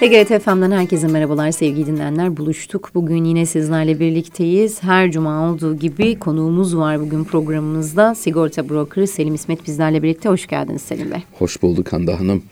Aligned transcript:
TGRT 0.00 0.42
FM'den 0.42 0.70
herkese 0.70 1.06
merhabalar 1.06 1.50
sevgili 1.50 1.86
dinleyenler. 1.86 2.36
Buluştuk. 2.36 2.90
Bugün 2.94 3.24
yine 3.24 3.46
sizlerle 3.46 4.00
birlikteyiz. 4.00 4.82
Her 4.82 5.10
cuma 5.10 5.50
olduğu 5.50 5.76
gibi 5.76 6.18
konuğumuz 6.18 6.76
var 6.76 7.00
bugün 7.00 7.24
programımızda. 7.24 8.14
Sigorta 8.14 8.68
brokeri 8.68 9.06
Selim 9.06 9.34
İsmet 9.34 9.66
bizlerle 9.66 10.02
birlikte. 10.02 10.28
Hoş 10.28 10.46
geldiniz 10.46 10.82
Selim 10.82 11.10
Bey. 11.10 11.22
Hoş 11.38 11.62
bulduk 11.62 11.92
Handa 11.92 12.20
Hanım. 12.20 12.42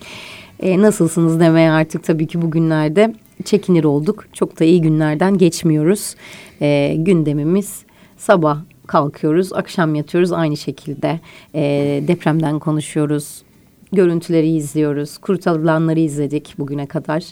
E, 0.60 0.82
nasılsınız 0.82 1.40
demeye 1.40 1.70
artık 1.70 2.04
tabii 2.04 2.26
ki 2.26 2.42
bugünlerde 2.42 3.14
çekinir 3.44 3.84
olduk. 3.84 4.24
Çok 4.32 4.60
da 4.60 4.64
iyi 4.64 4.80
günlerden 4.80 5.38
geçmiyoruz. 5.38 6.14
E, 6.60 6.94
gündemimiz 6.98 7.82
sabah 8.16 8.58
kalkıyoruz, 8.86 9.52
akşam 9.52 9.94
yatıyoruz 9.94 10.32
aynı 10.32 10.56
şekilde. 10.56 11.20
E, 11.54 11.60
depremden 12.08 12.58
konuşuyoruz, 12.58 13.42
görüntüleri 13.92 14.48
izliyoruz. 14.48 15.18
Kurtarılanları 15.18 16.00
izledik 16.00 16.54
bugüne 16.58 16.86
kadar. 16.86 17.24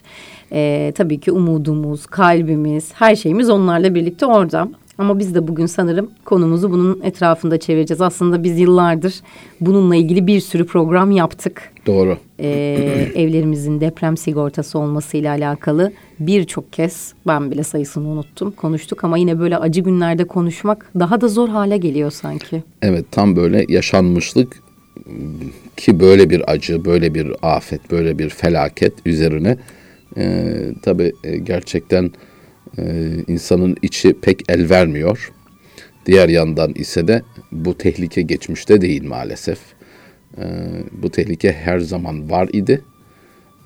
Ee, 0.53 0.93
tabii 0.97 1.21
ki 1.21 1.33
umudumuz, 1.33 2.07
kalbimiz, 2.07 2.93
her 2.95 3.17
şeyimiz 3.17 3.51
onlarla 3.51 3.95
birlikte 3.95 4.27
orada. 4.27 4.69
Ama 4.99 5.19
biz 5.19 5.35
de 5.35 5.49
bugün 5.49 5.67
sanırım 5.67 6.11
konumuzu 6.25 6.71
bunun 6.71 7.01
etrafında 7.03 7.59
çevireceğiz. 7.59 8.01
Aslında 8.01 8.45
biz 8.45 8.59
yıllardır 8.59 9.15
bununla 9.61 9.97
ilgili 9.97 10.27
bir 10.27 10.41
sürü 10.41 10.67
program 10.67 11.11
yaptık. 11.11 11.73
Doğru. 11.87 12.19
Ee, 12.41 13.09
evlerimizin 13.15 13.81
deprem 13.81 14.17
sigortası 14.17 14.79
olmasıyla 14.79 15.33
alakalı 15.33 15.93
birçok 16.21 16.73
kez 16.73 17.15
ben 17.27 17.51
bile 17.51 17.63
sayısını 17.63 18.09
unuttum 18.09 18.51
konuştuk 18.51 19.05
ama 19.05 19.19
yine 19.19 19.39
böyle 19.39 19.59
acı 19.59 19.81
günlerde 19.81 20.25
konuşmak 20.25 20.91
daha 20.99 21.21
da 21.21 21.29
zor 21.29 21.49
hale 21.49 21.77
geliyor 21.77 22.11
sanki. 22.11 22.63
Evet 22.83 23.05
tam 23.11 23.37
böyle 23.37 23.65
yaşanmışlık 23.69 24.66
ki 25.77 26.01
böyle 26.01 26.31
bir 26.31 26.53
acı, 26.53 26.85
böyle 26.85 27.15
bir 27.15 27.33
afet, 27.43 27.91
böyle 27.91 28.19
bir 28.19 28.29
felaket 28.29 28.93
üzerine 29.07 29.57
e, 30.17 30.55
tabii 30.83 31.13
e, 31.25 31.37
gerçekten 31.37 32.11
e, 32.79 33.11
insanın 33.27 33.77
içi 33.83 34.13
pek 34.21 34.43
el 34.49 34.71
vermiyor. 34.71 35.33
Diğer 36.07 36.29
yandan 36.29 36.73
ise 36.75 37.09
de 37.09 37.23
bu 37.53 37.79
tehlike 37.79 38.23
geçmişte 38.23 38.81
değil 38.81 39.05
maalesef. 39.05 39.59
E, 40.39 40.45
bu 40.93 41.11
tehlike 41.11 41.53
her 41.53 41.79
zaman 41.79 42.31
var 42.31 42.49
idi. 42.53 42.85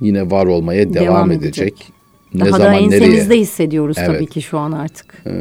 Yine 0.00 0.30
var 0.30 0.46
olmaya 0.46 0.94
devam, 0.94 1.06
devam 1.06 1.30
edecek. 1.30 1.68
edecek. 1.68 1.92
Ne 2.34 2.40
Daha 2.40 2.50
zaman, 2.50 2.74
da 2.74 2.78
ensemizde 2.78 3.28
nereye? 3.28 3.40
hissediyoruz 3.40 3.96
evet. 3.98 4.08
tabii 4.08 4.26
ki 4.26 4.42
şu 4.42 4.58
an 4.58 4.72
artık. 4.72 5.22
E, 5.26 5.32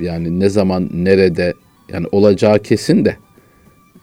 yani 0.00 0.40
ne 0.40 0.48
zaman 0.48 0.90
nerede 0.94 1.54
yani 1.92 2.06
olacağı 2.12 2.58
kesin 2.58 3.04
de 3.04 3.16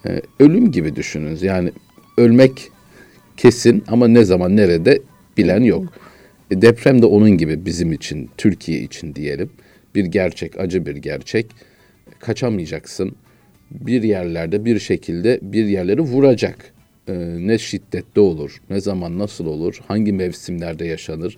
e, 0.05 0.21
ölüm 0.39 0.71
gibi 0.71 0.95
düşününüz. 0.95 1.41
Yani 1.41 1.71
ölmek 2.17 2.69
kesin 3.37 3.83
ama 3.87 4.07
ne 4.07 4.23
zaman 4.23 4.57
nerede 4.57 5.01
bilen 5.37 5.63
yok. 5.63 5.93
E, 6.51 6.61
deprem 6.61 7.01
de 7.01 7.05
onun 7.05 7.29
gibi 7.29 7.65
bizim 7.65 7.91
için, 7.93 8.29
Türkiye 8.37 8.79
için 8.79 9.15
diyelim. 9.15 9.49
Bir 9.95 10.05
gerçek, 10.05 10.59
acı 10.59 10.85
bir 10.85 10.95
gerçek. 10.95 11.45
Kaçamayacaksın. 12.19 13.15
Bir 13.71 14.03
yerlerde 14.03 14.65
bir 14.65 14.79
şekilde 14.79 15.39
bir 15.41 15.65
yerleri 15.65 16.01
vuracak. 16.01 16.73
E, 17.07 17.13
ne 17.39 17.57
şiddette 17.57 18.19
olur, 18.19 18.61
ne 18.69 18.81
zaman 18.81 19.19
nasıl 19.19 19.45
olur, 19.45 19.79
hangi 19.87 20.13
mevsimlerde 20.13 20.85
yaşanır 20.85 21.37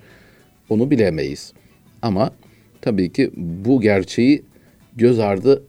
onu 0.70 0.92
bilemeyiz. 0.92 1.54
Ama 2.02 2.34
tabii 2.82 3.12
ki 3.12 3.32
bu 3.36 3.82
gerçeği 3.82 4.44
göz 4.96 5.20
ardı 5.20 5.64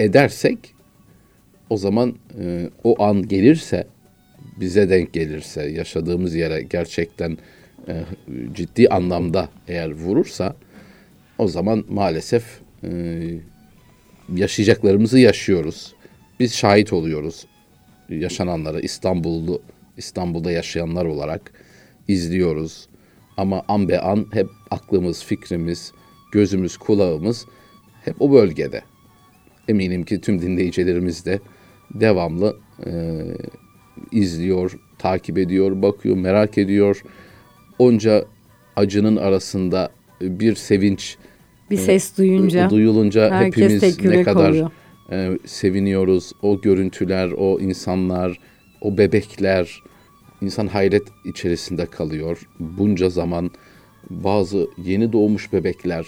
edersek 0.00 0.73
o 1.74 1.76
zaman 1.76 2.14
e, 2.40 2.70
o 2.84 3.02
an 3.02 3.28
gelirse 3.28 3.86
bize 4.60 4.90
denk 4.90 5.12
gelirse 5.12 5.62
yaşadığımız 5.62 6.34
yere 6.34 6.62
gerçekten 6.62 7.38
e, 7.88 8.02
ciddi 8.54 8.88
anlamda 8.88 9.48
eğer 9.68 9.92
vurursa 9.92 10.56
o 11.38 11.48
zaman 11.48 11.84
maalesef 11.88 12.44
e, 12.84 12.90
yaşayacaklarımızı 14.34 15.18
yaşıyoruz. 15.18 15.94
Biz 16.40 16.54
şahit 16.54 16.92
oluyoruz 16.92 17.46
yaşananlara 18.08 18.80
İstanbullu 18.80 19.62
İstanbul'da 19.96 20.50
yaşayanlar 20.50 21.04
olarak 21.04 21.52
izliyoruz. 22.08 22.88
Ama 23.36 23.62
an 23.68 23.88
be 23.88 24.00
an 24.00 24.26
hep 24.32 24.48
aklımız, 24.70 25.24
fikrimiz, 25.24 25.92
gözümüz, 26.32 26.76
kulağımız 26.76 27.46
hep 28.04 28.22
o 28.22 28.32
bölgede. 28.32 28.82
Eminim 29.68 30.04
ki 30.04 30.20
tüm 30.20 30.42
dinleyicilerimiz 30.42 31.26
de 31.26 31.40
devamlı 31.94 32.56
e, 32.86 33.22
izliyor, 34.12 34.78
takip 34.98 35.38
ediyor, 35.38 35.82
bakıyor, 35.82 36.16
merak 36.16 36.58
ediyor. 36.58 37.02
Onca 37.78 38.24
acının 38.76 39.16
arasında 39.16 39.90
bir 40.20 40.54
sevinç 40.54 41.16
bir 41.70 41.76
ses 41.76 42.18
duyunca 42.18 42.66
e, 42.66 42.70
duyulunca 42.70 43.40
hepimiz 43.40 44.04
ne 44.04 44.22
kadar 44.22 44.70
e, 45.10 45.38
seviniyoruz. 45.46 46.32
O 46.42 46.60
görüntüler, 46.60 47.30
o 47.36 47.60
insanlar, 47.60 48.38
o 48.80 48.98
bebekler 48.98 49.82
insan 50.40 50.66
hayret 50.66 51.02
içerisinde 51.24 51.86
kalıyor. 51.86 52.48
Bunca 52.60 53.10
zaman 53.10 53.50
bazı 54.10 54.68
yeni 54.84 55.12
doğmuş 55.12 55.52
bebekler 55.52 56.06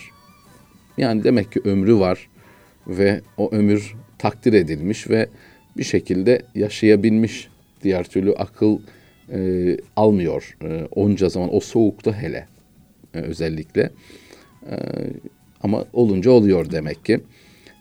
yani 0.98 1.24
demek 1.24 1.52
ki 1.52 1.60
ömrü 1.64 1.98
var 1.98 2.28
ve 2.86 3.20
o 3.36 3.50
ömür 3.52 3.94
takdir 4.18 4.52
edilmiş 4.52 5.10
ve 5.10 5.28
bir 5.78 5.84
şekilde 5.84 6.42
yaşayabilmiş. 6.54 7.48
Diğer 7.82 8.04
türlü 8.04 8.32
akıl 8.32 8.78
e, 9.32 9.76
almıyor 9.96 10.56
e, 10.62 10.88
onca 10.94 11.28
zaman 11.28 11.54
o 11.54 11.60
soğukta 11.60 12.22
hele 12.22 12.46
e, 13.14 13.18
özellikle. 13.18 13.90
E, 14.70 14.74
ama 15.62 15.84
olunca 15.92 16.30
oluyor 16.30 16.70
demek 16.70 17.04
ki. 17.04 17.20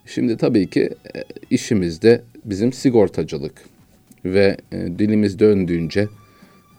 Şimdi 0.05 0.37
tabii 0.37 0.69
ki 0.69 0.89
e, 1.15 1.23
işimizde 1.49 2.21
bizim 2.45 2.73
sigortacılık 2.73 3.61
ve 4.25 4.57
e, 4.71 4.77
dilimiz 4.77 5.39
döndüğünce 5.39 6.07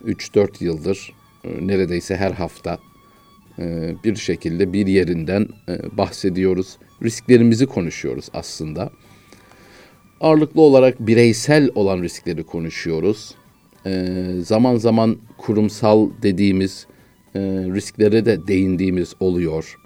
3-4 0.05 0.65
yıldır 0.65 1.13
e, 1.45 1.67
neredeyse 1.67 2.17
her 2.17 2.31
hafta 2.31 2.79
e, 3.59 3.95
bir 4.05 4.17
şekilde 4.17 4.73
bir 4.73 4.87
yerinden 4.87 5.49
e, 5.69 5.97
bahsediyoruz. 5.97 6.77
Risklerimizi 7.03 7.67
konuşuyoruz 7.67 8.29
aslında. 8.33 8.91
Ağırlıklı 10.21 10.61
olarak 10.61 11.01
bireysel 11.01 11.71
olan 11.75 12.03
riskleri 12.03 12.43
konuşuyoruz. 12.43 13.35
Ee, 13.87 14.33
zaman 14.43 14.77
zaman 14.77 15.17
kurumsal 15.39 16.11
dediğimiz 16.23 16.87
e, 17.35 17.41
risklere 17.75 18.25
de 18.25 18.47
değindiğimiz 18.47 19.15
oluyor. 19.21 19.79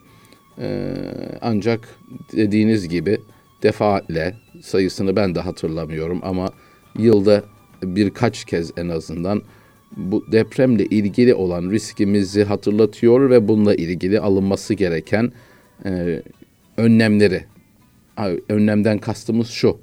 Ee, 0.58 0.94
ancak 1.40 1.88
dediğiniz 2.32 2.88
gibi 2.88 3.18
defaatle 3.62 4.34
sayısını 4.62 5.16
ben 5.16 5.34
de 5.34 5.40
hatırlamıyorum 5.40 6.20
ama 6.22 6.52
yılda 6.98 7.42
birkaç 7.82 8.44
kez 8.44 8.72
en 8.76 8.88
azından 8.88 9.42
bu 9.96 10.32
depremle 10.32 10.84
ilgili 10.84 11.34
olan 11.34 11.70
riskimizi 11.70 12.44
hatırlatıyor 12.44 13.30
ve 13.30 13.48
bununla 13.48 13.74
ilgili 13.74 14.20
alınması 14.20 14.74
gereken 14.74 15.32
e, 15.84 16.22
önlemleri. 16.76 17.44
Önlemden 18.48 18.98
kastımız 18.98 19.48
şu 19.48 19.78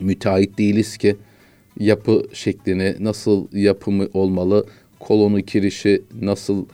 müteahhit 0.00 0.58
değiliz 0.58 0.96
ki 0.96 1.16
yapı 1.80 2.26
şeklini 2.32 2.94
nasıl 3.00 3.48
yapımı 3.52 4.08
olmalı, 4.14 4.66
kolonu 4.98 5.42
kirişi 5.42 6.02
nasıl 6.20 6.66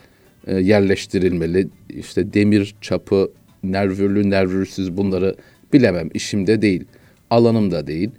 e, 0.47 0.55
yerleştirilmeli, 0.57 1.69
işte 1.89 2.33
demir 2.35 2.75
çapı, 2.81 3.31
nervürlü 3.65 4.31
nervürsüz 4.31 4.97
bunları 4.97 5.37
bilemem. 5.73 6.09
İşimde 6.15 6.63
değil, 6.63 6.85
alanımda 7.31 7.87
değil. 7.87 8.11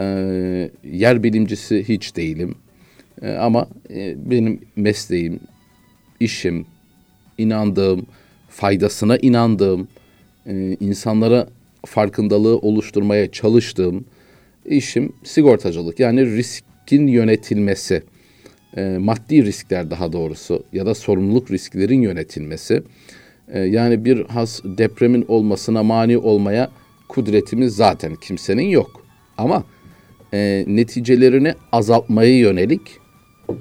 E, 0.00 0.70
yer 0.84 1.22
bilimcisi 1.22 1.88
hiç 1.88 2.16
değilim. 2.16 2.54
E, 3.22 3.32
ama 3.32 3.68
e, 3.90 4.30
benim 4.30 4.60
mesleğim, 4.76 5.40
işim, 6.20 6.66
inandığım, 7.38 8.06
faydasına 8.48 9.16
inandığım, 9.16 9.88
e, 10.46 10.76
insanlara 10.80 11.48
farkındalığı 11.86 12.58
oluşturmaya 12.58 13.32
çalıştığım, 13.32 14.04
işim 14.66 15.12
sigortacılık 15.24 16.00
yani 16.00 16.26
riskin 16.26 17.06
yönetilmesi, 17.06 18.02
e, 18.76 18.98
maddi 18.98 19.44
riskler 19.44 19.90
daha 19.90 20.12
doğrusu 20.12 20.64
ya 20.72 20.86
da 20.86 20.94
sorumluluk 20.94 21.50
risklerin 21.50 22.02
yönetilmesi. 22.02 22.82
E, 23.48 23.60
yani 23.60 24.04
bir 24.04 24.24
has 24.24 24.60
depremin 24.64 25.24
olmasına 25.28 25.82
mani 25.82 26.18
olmaya 26.18 26.70
kudretimiz 27.08 27.76
zaten 27.76 28.14
kimsenin 28.14 28.66
yok. 28.66 29.06
Ama 29.38 29.64
e, 30.32 30.64
neticelerini 30.66 31.54
azaltmaya 31.72 32.38
yönelik 32.38 32.80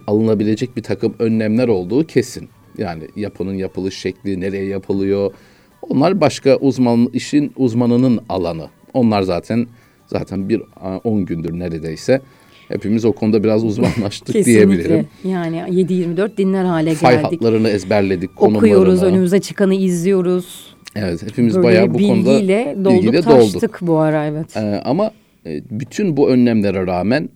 alınabilecek 0.07 0.77
bir 0.77 0.83
takım 0.83 1.15
önlemler 1.19 1.67
olduğu 1.67 2.07
kesin. 2.07 2.49
Yani 2.77 3.03
yapının 3.15 3.53
yapılış 3.53 3.97
şekli, 3.97 4.41
nereye 4.41 4.65
yapılıyor, 4.65 5.33
onlar 5.81 6.21
başka 6.21 6.55
uzman 6.55 7.09
işin 7.13 7.53
uzmanının 7.57 8.19
alanı. 8.29 8.67
Onlar 8.93 9.21
zaten 9.21 9.67
zaten 10.13 10.49
bir 10.49 10.61
10 11.03 11.25
gündür 11.25 11.59
neredeyse 11.59 12.21
hepimiz 12.67 13.05
o 13.05 13.13
konuda 13.13 13.43
biraz 13.43 13.63
uzmanlaştık 13.69 14.45
diyebilirim. 14.45 15.07
Yani 15.23 15.57
7-24 15.57 16.37
dinler 16.37 16.63
hale 16.63 16.89
geldik. 16.89 17.01
Fay 17.01 17.17
hatlarını 17.17 17.69
ezberledik, 17.69 18.35
konumlarını. 18.35 18.67
Okuyoruz, 18.67 19.03
önümüze 19.03 19.41
çıkanı 19.41 19.75
izliyoruz. 19.75 20.75
Evet, 20.95 21.23
hepimiz 21.23 21.55
Böyle 21.55 21.67
bayağı 21.67 21.93
bu 21.93 22.07
konuda 22.07 22.31
bilgiyle 22.31 22.75
dolduk, 22.77 22.93
bilgiyle 22.93 23.21
taştık 23.21 23.61
dolduk. 23.61 23.77
bu 23.81 23.97
ara 23.97 24.25
evet. 24.25 24.57
Ee, 24.57 24.81
ama 24.85 25.11
e, 25.45 25.61
bütün 25.71 26.17
bu 26.17 26.29
önlemlere 26.29 26.87
rağmen 26.87 27.29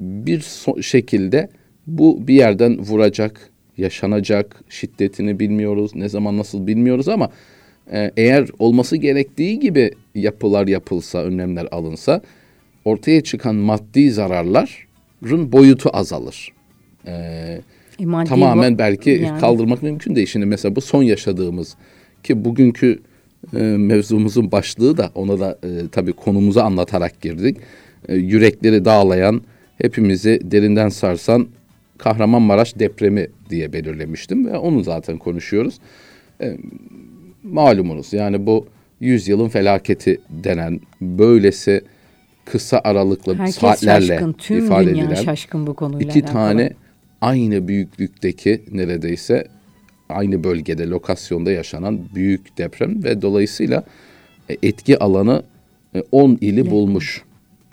bir 0.00 0.40
so- 0.40 0.82
şekilde 0.82 1.48
bu 1.86 2.28
bir 2.28 2.34
yerden 2.34 2.78
vuracak, 2.78 3.50
yaşanacak, 3.78 4.64
şiddetini 4.68 5.40
bilmiyoruz, 5.40 5.90
ne 5.94 6.08
zaman 6.08 6.38
nasıl 6.38 6.66
bilmiyoruz 6.66 7.08
ama 7.08 7.30
e, 7.92 8.10
eğer 8.16 8.48
olması 8.58 8.96
gerektiği 8.96 9.60
gibi 9.60 9.90
yapılar 10.14 10.66
yapılsa, 10.66 11.18
önlemler 11.18 11.68
alınsa 11.72 12.20
ortaya 12.84 13.20
çıkan 13.20 13.54
maddi 13.54 14.10
zararların 14.10 15.52
boyutu 15.52 15.90
azalır. 15.92 16.52
E, 17.06 17.12
e, 18.00 18.24
tamamen 18.24 18.78
belki 18.78 19.10
yani. 19.10 19.40
kaldırmak 19.40 19.82
mümkün 19.82 20.16
değil. 20.16 20.26
Şimdi 20.26 20.46
mesela 20.46 20.76
bu 20.76 20.80
son 20.80 21.02
yaşadığımız 21.02 21.76
ki 22.22 22.44
bugünkü 22.44 22.98
e, 23.56 23.62
mevzumuzun 23.62 24.52
başlığı 24.52 24.96
da 24.96 25.10
ona 25.14 25.40
da 25.40 25.58
e, 25.64 25.68
tabii 25.92 26.12
konumuzu 26.12 26.60
anlatarak 26.60 27.20
girdik. 27.20 27.56
E, 28.08 28.14
yürekleri 28.14 28.84
dağlayan, 28.84 29.42
hepimizi 29.78 30.40
derinden 30.44 30.88
sarsan 30.88 31.48
Kahramanmaraş 31.98 32.78
depremi 32.78 33.28
diye 33.50 33.72
belirlemiştim 33.72 34.46
ve 34.46 34.58
onu 34.58 34.82
zaten 34.82 35.18
konuşuyoruz. 35.18 35.74
E, 36.40 36.56
malumunuz 37.42 38.12
yani 38.12 38.46
bu 38.46 38.66
yüzyılın 39.02 39.48
felaketi 39.48 40.20
denen 40.30 40.80
böylesi 41.00 41.84
kısa 42.44 42.80
aralıklı 42.84 43.34
Herkes 43.34 43.54
saatlerle 43.54 44.06
şaşkın, 44.06 44.32
tüm 44.32 44.64
ifade 44.64 44.90
dünya 44.90 45.04
edilen 45.04 45.22
şaşkın 45.22 45.66
bu 45.66 45.74
konuyla 45.74 46.10
iki 46.10 46.18
alakalı. 46.18 46.32
tane 46.32 46.72
aynı 47.20 47.68
büyüklükteki 47.68 48.62
neredeyse 48.72 49.48
aynı 50.08 50.44
bölgede 50.44 50.86
lokasyonda 50.88 51.50
yaşanan 51.50 52.00
büyük 52.14 52.58
deprem 52.58 53.04
ve 53.04 53.22
dolayısıyla 53.22 53.84
e, 54.48 54.56
etki 54.62 54.98
alanı 54.98 55.42
10 56.12 56.32
e, 56.32 56.36
ili 56.40 56.70
bulmuş. 56.70 57.22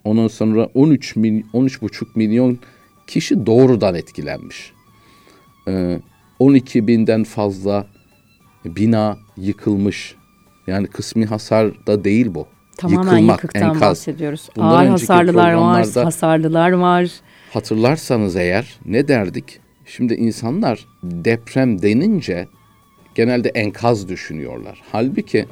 Ondan 0.03 0.27
sonra 0.27 0.69
13 0.73 1.15
mil, 1.15 1.43
13,5 1.53 2.05
milyon 2.15 2.59
kişi 3.07 3.45
doğrudan 3.45 3.95
etkilenmiş. 3.95 4.73
12 6.39 6.87
binden 6.87 7.23
fazla 7.23 7.87
bina 8.65 9.17
yıkılmış. 9.37 10.15
Yani 10.69 10.87
kısmi 10.87 11.25
hasar 11.25 11.87
da 11.87 12.03
değil 12.03 12.33
bu. 12.33 12.47
Tamamen 12.77 13.03
Yıkılmak, 13.03 13.35
yıkıktan 13.43 13.69
enkaz. 13.75 13.81
bahsediyoruz. 13.81 14.49
Bundan 14.55 14.69
Ağır 14.69 14.87
hasarlılar 14.87 15.53
var, 15.53 15.87
hasarlılar 15.93 16.71
var. 16.71 17.09
Hatırlarsanız 17.53 18.35
eğer 18.35 18.79
ne 18.85 19.07
derdik? 19.07 19.59
Şimdi 19.85 20.13
insanlar 20.13 20.85
deprem 21.03 21.81
denince 21.81 22.47
genelde 23.15 23.49
enkaz 23.49 24.09
düşünüyorlar. 24.09 24.81
Halbuki 24.91 25.45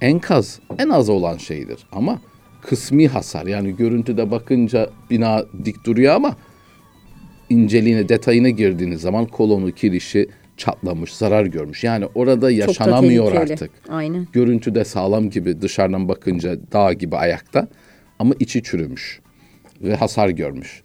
enkaz 0.00 0.60
en 0.78 0.88
az 0.88 1.08
olan 1.08 1.36
şeydir 1.36 1.86
ama 1.92 2.20
kısmi 2.62 3.08
hasar 3.08 3.46
yani 3.46 3.76
görüntüde 3.76 4.30
bakınca 4.30 4.90
bina 5.10 5.44
dik 5.64 5.84
duruyor 5.84 6.14
ama 6.14 6.36
inceliğine 7.50 8.08
detayına 8.08 8.48
girdiğiniz 8.48 9.00
zaman 9.00 9.26
kolonu 9.26 9.72
kirişi 9.72 10.28
çatlamış, 10.56 11.14
zarar 11.14 11.46
görmüş. 11.46 11.84
Yani 11.84 12.06
orada 12.14 12.50
yaşanamıyor 12.50 13.32
artık. 13.32 13.70
Aynen. 13.88 14.26
Görüntüde 14.32 14.84
sağlam 14.84 15.30
gibi 15.30 15.62
dışarıdan 15.62 16.08
bakınca 16.08 16.56
dağ 16.72 16.92
gibi 16.92 17.16
ayakta 17.16 17.68
ama 18.18 18.34
içi 18.40 18.62
çürümüş 18.62 19.20
ve 19.82 19.94
hasar 19.94 20.28
görmüş. 20.28 20.82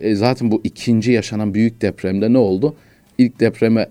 E 0.00 0.14
zaten 0.14 0.50
bu 0.50 0.60
ikinci 0.64 1.12
yaşanan 1.12 1.54
büyük 1.54 1.80
depremde 1.80 2.32
ne 2.32 2.38
oldu? 2.38 2.76
İlk 3.18 3.40
depreme 3.40 3.88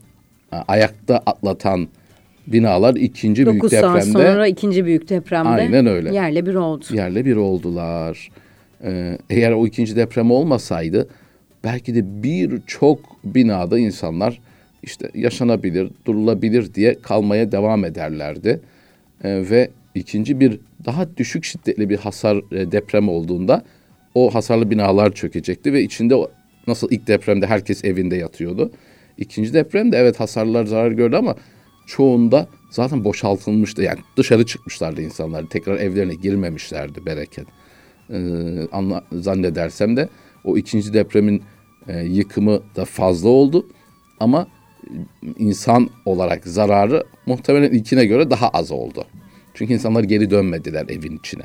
ayakta 0.51 1.18
atlatan 1.25 1.88
binalar 2.47 2.95
ikinci 2.95 3.47
büyük 3.47 3.63
depremde. 3.63 3.88
9 3.88 4.03
saat 4.03 4.24
sonra 4.24 4.47
ikinci 4.47 4.86
büyük 4.86 5.09
depremde. 5.09 5.50
Aynen 5.50 5.86
öyle. 5.86 6.15
Yerle 6.15 6.45
bir 6.45 6.56
oldu. 6.56 6.86
Yerle 6.94 7.25
bir 7.25 7.36
oldular. 7.36 8.30
Ee, 8.83 9.18
eğer 9.30 9.51
o 9.51 9.68
ikinci 9.68 9.95
deprem 9.95 10.31
olmasaydı 10.31 11.09
belki 11.63 11.95
de 11.95 12.24
birçok 12.24 13.00
binada 13.24 13.80
insanlar 13.80 14.39
işte 14.83 15.09
yaşanabilir, 15.13 15.89
durulabilir 16.05 16.73
diye 16.73 17.01
kalmaya 17.01 17.51
devam 17.51 17.85
ederlerdi. 17.85 18.61
Ee, 19.23 19.49
ve 19.49 19.69
ikinci 19.95 20.39
bir 20.39 20.59
daha 20.85 21.17
düşük 21.17 21.43
şiddetli 21.43 21.89
bir 21.89 21.97
hasar 21.97 22.37
e, 22.51 22.71
deprem 22.71 23.09
olduğunda 23.09 23.63
o 24.15 24.35
hasarlı 24.35 24.71
binalar 24.71 25.13
çökecekti 25.13 25.73
ve 25.73 25.83
içinde 25.83 26.15
nasıl 26.67 26.87
ilk 26.91 27.07
depremde 27.07 27.47
herkes 27.47 27.85
evinde 27.85 28.15
yatıyordu. 28.15 28.71
İkinci 29.17 29.53
depremde 29.53 29.97
evet 29.97 30.19
hasarlar 30.19 30.65
zarar 30.65 30.91
gördü 30.91 31.15
ama 31.15 31.35
çoğunda 31.87 32.47
zaten 32.71 33.03
boşaltılmıştı. 33.03 33.81
Yani 33.81 33.99
dışarı 34.17 34.45
çıkmışlardı 34.45 35.01
insanlar. 35.01 35.45
Tekrar 35.45 35.77
evlerine 35.77 36.13
girmemişlerdi 36.13 37.05
bereket. 37.05 37.45
Ee, 38.09 38.17
anla, 38.71 39.03
zannedersem 39.11 39.97
de 39.97 40.09
o 40.43 40.57
ikinci 40.57 40.93
depremin 40.93 41.43
e, 41.87 41.99
yıkımı 41.99 42.61
da 42.75 42.85
fazla 42.85 43.29
oldu. 43.29 43.67
Ama 44.19 44.47
insan 45.38 45.89
olarak 46.06 46.47
zararı 46.47 47.03
muhtemelen 47.25 47.71
ilkine 47.71 48.06
göre 48.06 48.30
daha 48.30 48.50
az 48.50 48.71
oldu. 48.71 49.06
Çünkü 49.53 49.74
insanlar 49.74 50.03
geri 50.03 50.30
dönmediler 50.30 50.86
evin 50.89 51.18
içine. 51.18 51.44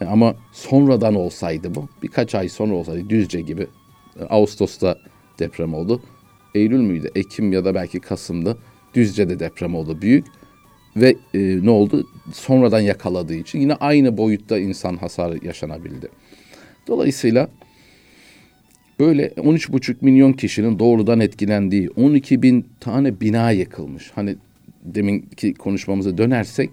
E, 0.00 0.04
ama 0.04 0.34
sonradan 0.52 1.14
olsaydı 1.14 1.74
bu, 1.74 1.88
birkaç 2.02 2.34
ay 2.34 2.48
sonra 2.48 2.74
olsaydı 2.74 3.10
Düzce 3.10 3.40
gibi 3.40 3.66
e, 4.20 4.24
Ağustos'ta 4.24 4.98
deprem 5.38 5.74
oldu. 5.74 6.02
Eylül 6.54 6.80
müydü? 6.80 7.10
Ekim 7.14 7.52
ya 7.52 7.64
da 7.64 7.74
belki 7.74 8.00
Kasım'dı. 8.00 8.58
Düzce'de 8.94 9.38
deprem 9.38 9.74
oldu 9.74 10.02
büyük. 10.02 10.26
Ve 10.96 11.16
e, 11.34 11.38
ne 11.62 11.70
oldu? 11.70 12.06
Sonradan 12.32 12.80
yakaladığı 12.80 13.34
için 13.34 13.60
yine 13.60 13.74
aynı 13.74 14.16
boyutta 14.16 14.58
insan 14.58 14.96
hasarı 14.96 15.46
yaşanabildi. 15.46 16.08
Dolayısıyla 16.86 17.48
böyle 19.00 19.28
13,5 19.28 19.96
milyon 20.00 20.32
kişinin 20.32 20.78
doğrudan 20.78 21.20
etkilendiği 21.20 21.90
12 21.90 22.42
bin 22.42 22.66
tane 22.80 23.20
bina 23.20 23.50
yıkılmış. 23.50 24.10
Hani 24.14 24.36
deminki 24.84 25.54
konuşmamıza 25.54 26.18
dönersek 26.18 26.70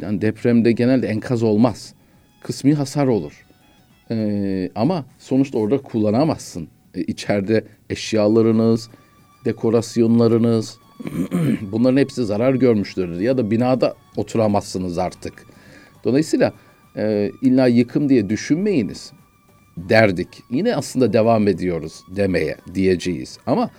yani 0.00 0.22
depremde 0.22 0.72
genelde 0.72 1.06
enkaz 1.06 1.42
olmaz 1.42 1.94
kısmi 2.42 2.74
hasar 2.74 3.06
olur. 3.06 3.46
Ee, 4.10 4.70
ama 4.74 5.04
sonuçta 5.18 5.58
orada 5.58 5.78
kullanamazsın. 5.78 6.68
Ee, 6.94 7.02
içeride 7.02 7.64
eşyalarınız, 7.90 8.90
dekorasyonlarınız 9.44 10.78
bunların 11.72 11.96
hepsi 11.96 12.24
zarar 12.24 12.54
görmüştür 12.54 13.20
ya 13.20 13.38
da 13.38 13.50
binada 13.50 13.94
oturamazsınız 14.16 14.98
artık. 14.98 15.46
Dolayısıyla 16.04 16.52
e, 16.96 17.30
illa 17.42 17.66
yıkım 17.66 18.08
diye 18.08 18.28
düşünmeyiniz 18.28 19.12
derdik. 19.76 20.28
Yine 20.50 20.76
aslında 20.76 21.12
devam 21.12 21.48
ediyoruz 21.48 22.04
demeye 22.16 22.56
diyeceğiz. 22.74 23.38
Ama 23.46 23.70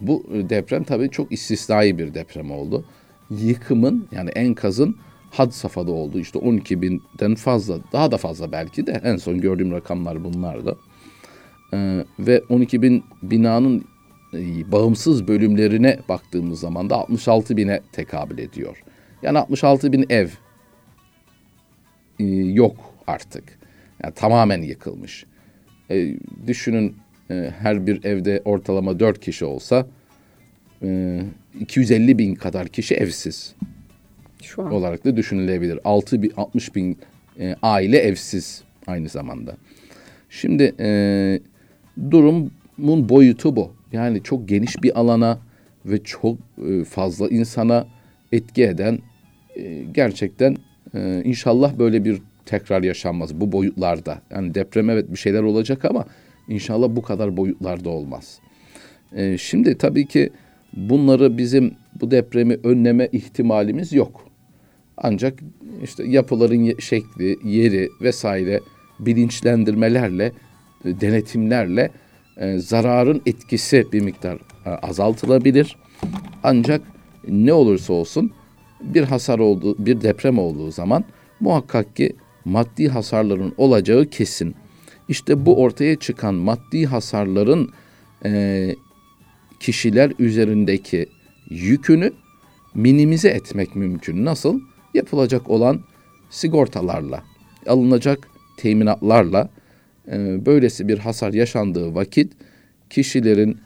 bu 0.00 0.24
deprem 0.32 0.84
tabii 0.84 1.10
çok 1.10 1.32
istisnai 1.32 1.98
bir 1.98 2.14
deprem 2.14 2.50
oldu. 2.50 2.84
Yıkımın 3.30 4.08
yani 4.12 4.30
enkazın 4.30 4.96
had 5.30 5.50
safhada 5.50 5.92
oldu. 5.92 6.18
İşte 6.18 6.38
12 6.38 6.82
binden 6.82 7.34
fazla, 7.34 7.78
daha 7.92 8.10
da 8.10 8.16
fazla 8.16 8.52
belki 8.52 8.86
de 8.86 9.00
en 9.04 9.16
son 9.16 9.40
gördüğüm 9.40 9.72
rakamlar 9.72 10.24
bunlardı. 10.24 10.78
Ee, 11.74 12.04
ve 12.18 12.42
12 12.48 12.82
bin 12.82 13.04
binanın 13.22 13.84
e, 14.34 14.72
bağımsız 14.72 15.28
bölümlerine 15.28 15.98
baktığımız 16.08 16.60
zaman 16.60 16.90
da 16.90 16.96
66 16.96 17.56
bine 17.56 17.80
tekabül 17.92 18.38
ediyor. 18.38 18.82
Yani 19.22 19.38
66 19.38 19.92
bin 19.92 20.06
ev 20.10 20.28
e, 22.18 22.24
yok 22.34 22.76
artık. 23.06 23.58
Yani 24.04 24.14
tamamen 24.14 24.62
yıkılmış. 24.62 25.26
E, 25.90 26.16
düşünün 26.46 26.96
e, 27.30 27.52
her 27.58 27.86
bir 27.86 28.04
evde 28.04 28.42
ortalama 28.44 29.00
4 29.00 29.20
kişi 29.20 29.44
olsa 29.44 29.86
e, 30.82 31.20
250 31.60 32.18
bin 32.18 32.34
kadar 32.34 32.68
kişi 32.68 32.94
evsiz. 32.94 33.54
Şu 34.42 34.62
an. 34.62 34.72
olarak 34.72 35.04
da 35.04 35.16
düşünülebilir. 35.16 35.78
6 35.84 36.22
bin, 36.22 36.32
60 36.36 36.74
bin 36.74 36.98
e, 37.40 37.56
aile 37.62 37.98
evsiz 37.98 38.62
aynı 38.86 39.08
zamanda. 39.08 39.56
Şimdi 40.30 40.74
e, 40.80 41.40
durumun 42.10 43.08
boyutu 43.08 43.56
bu. 43.56 43.72
Yani 43.92 44.22
çok 44.22 44.48
geniş 44.48 44.82
bir 44.82 45.00
alana 45.00 45.38
ve 45.84 46.02
çok 46.02 46.38
e, 46.68 46.84
fazla 46.84 47.28
insana 47.28 47.86
etki 48.32 48.64
eden 48.64 48.98
e, 49.56 49.82
gerçekten 49.94 50.56
e, 50.94 51.22
inşallah 51.24 51.78
böyle 51.78 52.04
bir 52.04 52.22
tekrar 52.46 52.82
yaşanmaz 52.82 53.40
bu 53.40 53.52
boyutlarda. 53.52 54.22
Yani 54.30 54.54
deprem 54.54 54.90
evet 54.90 55.12
bir 55.12 55.18
şeyler 55.18 55.42
olacak 55.42 55.84
ama 55.84 56.04
inşallah 56.48 56.88
bu 56.90 57.02
kadar 57.02 57.36
boyutlarda 57.36 57.90
olmaz. 57.90 58.38
E, 59.12 59.38
şimdi 59.38 59.78
tabii 59.78 60.06
ki 60.06 60.30
bunları 60.72 61.38
bizim 61.38 61.74
bu 62.00 62.10
depremi 62.10 62.58
önleme 62.64 63.08
ihtimalimiz 63.12 63.92
yok. 63.92 64.28
Ancak 64.96 65.38
işte 65.82 66.04
yapıların 66.04 66.78
şekli, 66.78 67.38
yeri 67.44 67.88
vesaire 68.00 68.60
bilinçlendirmelerle 69.00 70.32
e, 70.84 71.00
denetimlerle 71.00 71.90
e, 72.36 72.58
zararın 72.58 73.22
etkisi 73.26 73.86
bir 73.92 74.00
miktar 74.00 74.38
e, 74.66 74.70
azaltılabilir. 74.70 75.76
Ancak 76.42 76.82
ne 77.28 77.52
olursa 77.52 77.92
olsun 77.92 78.30
bir 78.80 79.02
hasar 79.04 79.38
olduğu, 79.38 79.86
bir 79.86 80.00
deprem 80.00 80.38
olduğu 80.38 80.70
zaman 80.70 81.04
muhakkak 81.40 81.96
ki 81.96 82.16
maddi 82.44 82.88
hasarların 82.88 83.54
olacağı 83.56 84.06
kesin. 84.06 84.54
İşte 85.08 85.46
bu 85.46 85.62
ortaya 85.62 85.96
çıkan 85.96 86.34
maddi 86.34 86.86
hasarların 86.86 87.70
e, 88.24 88.74
kişiler 89.60 90.12
üzerindeki 90.18 91.06
yükünü 91.50 92.12
minimize 92.74 93.28
etmek 93.28 93.76
mümkün. 93.76 94.24
Nasıl? 94.24 94.60
Yapılacak 94.94 95.50
olan 95.50 95.80
sigortalarla, 96.30 97.22
alınacak 97.66 98.28
teminatlarla 98.56 99.48
e, 100.12 100.46
böylesi 100.46 100.88
bir 100.88 100.98
hasar 100.98 101.32
yaşandığı 101.32 101.94
vakit 101.94 102.32
kişilerin 102.90 103.58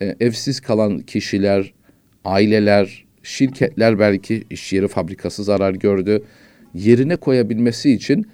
e, 0.00 0.16
evsiz 0.20 0.60
kalan 0.60 0.98
kişiler, 0.98 1.72
aileler, 2.24 3.04
şirketler 3.22 3.98
belki 3.98 4.44
iş 4.50 4.72
yeri 4.72 4.88
fabrikası 4.88 5.44
zarar 5.44 5.74
gördü. 5.74 6.22
Yerine 6.74 7.16
koyabilmesi 7.16 7.92
için 7.92 8.26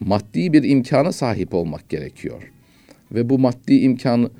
maddi 0.00 0.52
bir 0.52 0.62
imkana 0.62 1.12
sahip 1.12 1.54
olmak 1.54 1.88
gerekiyor. 1.88 2.42
Ve 3.12 3.30
bu 3.30 3.38
maddi 3.38 3.74
imkanı 3.74 4.30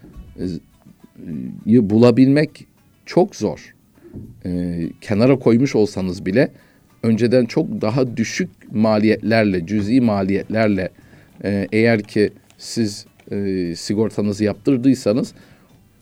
e, 1.66 1.90
bulabilmek 1.90 2.66
çok 3.06 3.36
zor. 3.36 3.74
E, 4.46 4.80
kenara 5.00 5.38
koymuş 5.38 5.74
olsanız 5.74 6.26
bile 6.26 6.50
önceden 7.02 7.44
çok 7.44 7.80
daha 7.80 8.16
düşük 8.16 8.50
maliyetlerle, 8.72 9.66
cüzi 9.66 10.00
maliyetlerle 10.00 10.88
e, 11.44 11.68
eğer 11.72 12.02
ki 12.02 12.30
siz 12.58 13.06
e, 13.30 13.72
sigortanızı 13.76 14.44
yaptırdıysanız 14.44 15.34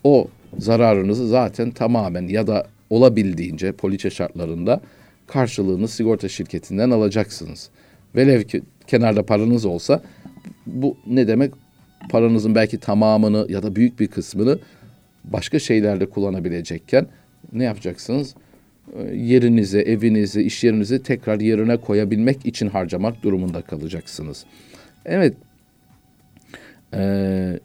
o 0.04 0.28
zararınızı 0.58 1.28
zaten 1.28 1.70
tamamen 1.70 2.28
ya 2.28 2.46
da 2.46 2.66
olabildiğince 2.90 3.72
poliçe 3.72 4.10
şartlarında 4.10 4.80
karşılığını 5.26 5.88
sigorta 5.88 6.28
şirketinden 6.28 6.90
alacaksınız. 6.90 7.70
Velev 8.16 8.42
ki 8.42 8.62
kenarda 8.86 9.26
paranız 9.26 9.64
olsa 9.64 10.02
bu 10.66 10.96
ne 11.06 11.28
demek? 11.28 11.52
Paranızın 12.10 12.54
belki 12.54 12.78
tamamını 12.78 13.46
ya 13.48 13.62
da 13.62 13.76
büyük 13.76 14.00
bir 14.00 14.08
kısmını 14.08 14.58
başka 15.24 15.58
şeylerde 15.58 16.06
kullanabilecekken 16.06 17.06
ne 17.52 17.64
yapacaksınız? 17.64 18.34
Ee, 18.96 19.02
yerinizi, 19.02 19.78
evinizi, 19.78 20.42
iş 20.42 20.64
yerinizi 20.64 21.02
tekrar 21.02 21.40
yerine 21.40 21.76
koyabilmek 21.76 22.46
için 22.46 22.68
harcamak 22.68 23.22
durumunda 23.22 23.62
kalacaksınız. 23.62 24.44
Evet, 25.04 25.34
ee, 26.94 27.60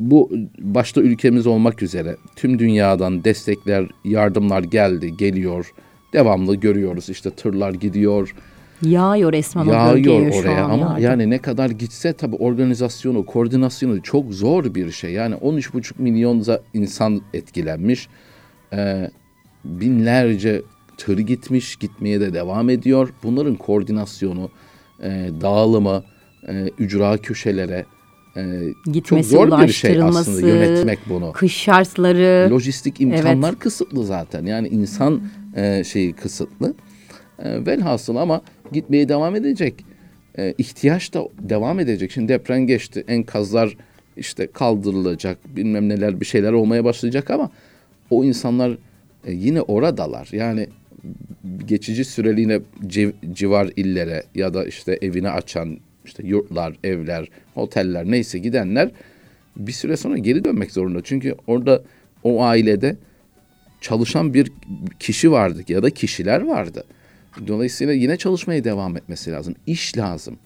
bu 0.00 0.30
başta 0.58 1.00
ülkemiz 1.00 1.46
olmak 1.46 1.82
üzere 1.82 2.16
tüm 2.36 2.58
dünyadan 2.58 3.24
destekler, 3.24 3.86
yardımlar 4.04 4.62
geldi, 4.62 5.16
geliyor. 5.16 5.72
Devamlı 6.12 6.54
görüyoruz 6.56 7.08
işte 7.08 7.30
tırlar 7.30 7.74
gidiyor. 7.74 8.34
Yağıyor 8.82 9.32
resmen 9.32 9.64
Yağıyor 9.64 10.32
o 10.32 10.36
oraya 10.36 10.64
ama 10.64 10.76
yardım. 10.76 11.02
yani 11.04 11.30
ne 11.30 11.38
kadar 11.38 11.70
gitse 11.70 12.12
tabii 12.12 12.36
organizasyonu, 12.36 13.26
koordinasyonu 13.26 14.02
çok 14.02 14.32
zor 14.32 14.74
bir 14.74 14.90
şey. 14.90 15.12
Yani 15.12 15.34
13,5 15.34 15.92
milyon 15.98 16.44
insan 16.74 17.22
etkilenmiş. 17.34 18.08
Ee, 18.72 19.10
binlerce 19.64 20.62
tır 20.96 21.18
gitmiş, 21.18 21.76
gitmeye 21.76 22.20
de 22.20 22.34
devam 22.34 22.70
ediyor. 22.70 23.12
Bunların 23.22 23.54
koordinasyonu, 23.54 24.50
e, 25.02 25.30
dağılımı, 25.40 26.04
e, 26.48 26.68
ücra 26.78 27.18
köşelere, 27.18 27.84
e, 28.36 28.42
Gitmesi, 28.92 29.04
çok 29.04 29.24
zor 29.24 29.62
bir 29.62 29.72
şey 29.72 30.02
aslında 30.02 30.48
yönetmek 30.48 30.98
bunu. 31.08 31.32
Kış 31.32 31.56
şartları. 31.56 32.50
Lojistik 32.50 33.00
imkanlar 33.00 33.50
evet. 33.50 33.58
kısıtlı 33.58 34.04
zaten. 34.06 34.46
Yani 34.46 34.68
insan 34.68 35.22
e, 35.56 35.84
şeyi 35.84 36.12
kısıtlı. 36.12 36.74
E, 37.38 37.66
velhasıl 37.66 38.16
ama 38.16 38.42
gitmeye 38.72 39.08
devam 39.08 39.36
edecek. 39.36 39.84
E, 40.38 40.54
ihtiyaç 40.58 41.14
da 41.14 41.28
devam 41.38 41.80
edecek. 41.80 42.12
Şimdi 42.12 42.28
deprem 42.28 42.66
geçti. 42.66 43.04
Enkazlar 43.08 43.76
işte 44.16 44.46
kaldırılacak. 44.46 45.56
Bilmem 45.56 45.88
neler 45.88 46.20
bir 46.20 46.26
şeyler 46.26 46.52
olmaya 46.52 46.84
başlayacak 46.84 47.30
ama 47.30 47.50
o 48.10 48.24
insanlar 48.24 48.70
e, 49.26 49.32
yine 49.32 49.60
oradalar. 49.60 50.28
Yani 50.32 50.68
geçici 51.66 52.04
süreliğine 52.04 52.60
civar 53.32 53.70
illere 53.76 54.22
ya 54.34 54.54
da 54.54 54.64
işte 54.64 54.98
evini 55.02 55.30
açan 55.30 55.78
işte 56.04 56.26
yurtlar, 56.26 56.76
evler, 56.84 57.28
oteller 57.56 58.04
neyse 58.04 58.38
gidenler 58.38 58.90
bir 59.56 59.72
süre 59.72 59.96
sonra 59.96 60.18
geri 60.18 60.44
dönmek 60.44 60.72
zorunda. 60.72 61.00
Çünkü 61.04 61.34
orada 61.46 61.82
o 62.22 62.42
ailede 62.42 62.96
çalışan 63.80 64.34
bir 64.34 64.52
kişi 64.98 65.32
vardı 65.32 65.62
ya 65.68 65.82
da 65.82 65.90
kişiler 65.90 66.40
vardı. 66.40 66.84
Dolayısıyla 67.46 67.92
yine 67.92 68.16
çalışmaya 68.16 68.64
devam 68.64 68.96
etmesi 68.96 69.30
lazım. 69.30 69.54
İş 69.66 69.96
lazım. 69.96 70.38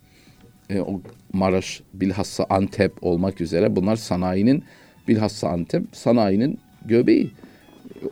E, 0.71 0.81
o 0.81 1.01
Maraş, 1.33 1.83
bilhassa 1.95 2.47
Antep 2.51 2.93
olmak 3.05 3.41
üzere 3.41 3.77
bunlar 3.77 3.97
sanayinin 3.97 4.65
bilhassa 5.09 5.49
Antep 5.49 5.85
sanayinin 5.93 6.59
göbeği. 6.85 7.31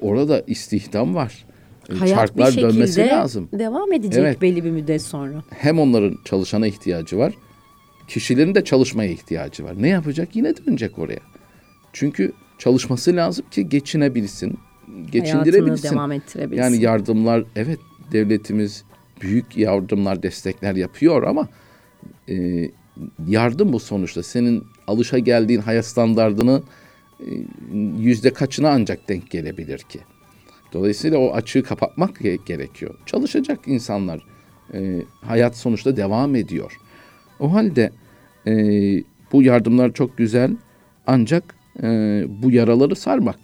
Orada 0.01 0.43
istihdam 0.47 1.15
var. 1.15 1.45
Hayat 1.99 2.19
Çarklar 2.19 2.47
bir 2.47 2.53
şekilde 2.53 2.75
dönmesi 2.75 3.07
lazım. 3.07 3.49
devam 3.53 3.93
edecek 3.93 4.25
evet. 4.25 4.43
belli 4.43 4.65
bir 4.65 4.71
müddet 4.71 5.03
sonra. 5.03 5.43
Hem 5.51 5.79
onların 5.79 6.19
çalışana 6.25 6.67
ihtiyacı 6.67 7.19
var. 7.19 7.35
Kişilerin 8.09 8.55
de 8.55 8.65
çalışmaya 8.65 9.11
ihtiyacı 9.11 9.65
var. 9.65 9.75
Ne 9.83 9.89
yapacak? 9.89 10.37
Yine 10.37 10.55
dönecek 10.57 10.99
oraya. 10.99 11.21
Çünkü 11.93 12.33
çalışması 12.59 13.17
lazım 13.17 13.45
ki 13.51 13.69
geçinebilsin, 13.69 14.59
geçindirebilsin. 15.13 15.63
Hayatını 15.67 15.93
devam 15.93 16.13
ettirebilsin. 16.13 16.63
Yani 16.63 16.83
yardımlar 16.83 17.45
evet 17.57 17.79
devletimiz 18.13 18.85
büyük 19.21 19.57
yardımlar, 19.57 20.23
destekler 20.23 20.75
yapıyor 20.75 21.23
ama 21.23 21.49
e, 22.29 22.69
yardım 23.27 23.73
bu 23.73 23.81
sonuçta. 23.81 24.23
Senin 24.23 24.65
alışa 24.87 25.19
geldiğin 25.19 25.61
hayat 25.61 25.87
standardını 25.87 26.63
e, 27.21 27.31
yüzde 27.99 28.33
kaçına 28.33 28.71
ancak 28.71 29.09
denk 29.09 29.31
gelebilir 29.31 29.79
ki? 29.79 30.01
Dolayısıyla 30.75 31.19
o 31.19 31.33
açığı 31.33 31.63
kapatmak 31.63 32.19
gerekiyor. 32.47 32.95
Çalışacak 33.07 33.59
insanlar. 33.67 34.23
E, 34.75 35.03
hayat 35.21 35.57
sonuçta 35.57 35.97
devam 35.97 36.35
ediyor. 36.35 36.79
O 37.41 37.53
halde 37.53 37.91
e, 38.47 38.53
bu 39.33 39.43
yardımlar 39.43 39.93
çok 39.93 40.19
güzel 40.19 40.57
ancak 41.07 41.55
e, 41.83 41.87
bu 42.43 42.51
yaraları 42.51 42.97
sarmak 42.97 43.39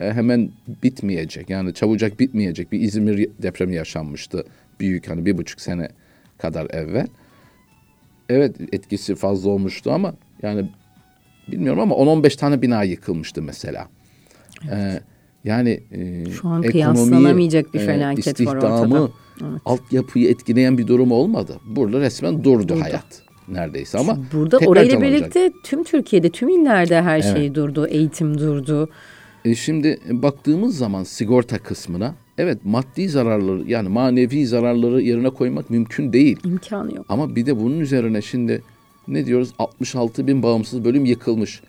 e, 0.00 0.12
hemen 0.12 0.50
bitmeyecek. 0.82 1.50
Yani 1.50 1.74
çabucak 1.74 2.20
bitmeyecek. 2.20 2.72
Bir 2.72 2.80
İzmir 2.80 3.28
depremi 3.42 3.74
yaşanmıştı. 3.74 4.44
Büyük 4.80 5.10
hani 5.10 5.26
bir 5.26 5.38
buçuk 5.38 5.60
sene 5.60 5.88
kadar 6.38 6.70
evvel. 6.70 7.06
Evet 8.28 8.56
etkisi 8.72 9.14
fazla 9.14 9.50
olmuştu 9.50 9.92
ama 9.92 10.14
yani 10.42 10.70
bilmiyorum 11.48 11.80
ama 11.80 11.94
10-15 11.94 12.36
tane 12.36 12.62
bina 12.62 12.82
yıkılmıştı 12.82 13.42
mesela. 13.42 13.88
Evet. 14.64 14.72
Ee, 14.72 15.00
yani 15.44 15.80
e, 15.92 16.30
şu 16.30 16.48
an 16.48 16.62
kıyaslanamayacak 16.62 17.74
bir 17.74 17.80
e, 17.80 17.86
felaket 17.86 18.46
var 18.46 18.56
ortada. 18.56 19.10
Evet. 19.42 19.60
altyapıyı 19.64 20.28
etkileyen 20.28 20.78
bir 20.78 20.86
durum 20.86 21.12
olmadı. 21.12 21.56
Burada 21.66 22.00
resmen 22.00 22.44
durdu, 22.44 22.68
durdu. 22.68 22.80
hayat 22.80 23.22
neredeyse 23.48 23.98
ama 23.98 24.18
burada 24.32 24.58
orayla 24.58 25.02
birlikte 25.02 25.52
tüm 25.64 25.84
Türkiye'de 25.84 26.30
tüm 26.30 26.48
illerde 26.48 27.02
her 27.02 27.20
evet. 27.20 27.36
şey 27.36 27.54
durdu. 27.54 27.86
Eğitim 27.86 28.38
durdu. 28.38 28.88
E 29.44 29.54
şimdi 29.54 29.98
baktığımız 30.10 30.78
zaman 30.78 31.04
sigorta 31.04 31.58
kısmına 31.58 32.14
evet 32.38 32.58
maddi 32.64 33.08
zararları 33.08 33.70
yani 33.70 33.88
manevi 33.88 34.46
zararları 34.46 35.02
yerine 35.02 35.30
koymak 35.30 35.70
mümkün 35.70 36.12
değil. 36.12 36.38
İmkanı 36.44 36.94
yok. 36.94 37.06
Ama 37.08 37.36
bir 37.36 37.46
de 37.46 37.60
bunun 37.60 37.80
üzerine 37.80 38.22
şimdi 38.22 38.62
ne 39.08 39.26
diyoruz 39.26 39.50
66 39.58 40.26
bin 40.26 40.42
bağımsız 40.42 40.84
bölüm 40.84 41.04
yıkılmış. 41.04 41.62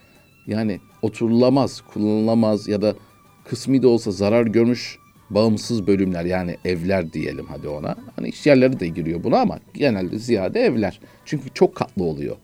Yani 0.46 0.80
oturulamaz, 1.02 1.82
kullanılamaz 1.92 2.68
ya 2.68 2.82
da 2.82 2.94
kısmi 3.44 3.82
de 3.82 3.86
olsa 3.86 4.10
zarar 4.10 4.46
görmüş 4.46 4.98
bağımsız 5.30 5.86
bölümler 5.86 6.24
yani 6.24 6.56
evler 6.64 7.12
diyelim 7.12 7.46
hadi 7.48 7.68
ona. 7.68 7.96
Hani 8.16 8.28
iş 8.28 8.46
yerleri 8.46 8.80
de 8.80 8.88
giriyor 8.88 9.24
buna 9.24 9.38
ama 9.40 9.58
genelde 9.74 10.18
ziyade 10.18 10.60
evler. 10.60 11.00
Çünkü 11.24 11.50
çok 11.54 11.74
katlı 11.74 12.04
oluyor. 12.04 12.36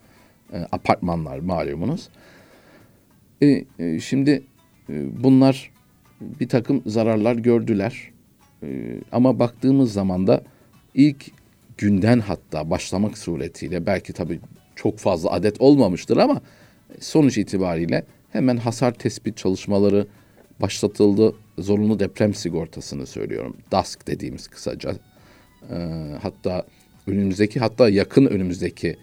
E, 0.53 0.59
apartmanlar 0.73 1.39
malumunuz. 1.39 2.09
E, 3.43 3.65
e, 3.79 4.01
şimdi 4.01 4.43
e, 4.91 5.23
bunlar 5.23 5.71
bir 6.21 6.49
takım 6.49 6.83
zararlar 6.87 7.35
gördüler. 7.35 8.11
E, 8.63 8.69
ama 9.13 9.39
baktığımız 9.39 9.93
zaman 9.93 10.27
da 10.27 10.43
ilk 10.95 11.31
günden 11.79 12.21
hatta 12.21 12.71
başlamak 12.71 13.19
suretiyle 13.19 13.87
belki 13.87 14.13
tabii 14.13 14.41
çok 14.77 14.99
fazla 14.99 15.31
adet 15.31 15.61
olmamıştır 15.61 16.17
ama 16.17 16.41
sonuç 17.01 17.39
itibariyle 17.39 18.05
hemen 18.33 18.57
hasar 18.57 18.95
tespit 18.95 19.37
çalışmaları 19.37 20.07
başlatıldı. 20.61 21.35
Zorunlu 21.59 21.99
deprem 21.99 22.35
sigortasını 22.35 23.07
söylüyorum. 23.07 23.57
DASK 23.73 24.07
dediğimiz 24.07 24.49
kısaca. 24.49 24.95
E, 25.71 25.77
hatta 26.23 26.67
önümüzdeki 27.07 27.61
hatta 27.61 27.89
yakın 27.89 28.27
önümüzdeki 28.27 28.97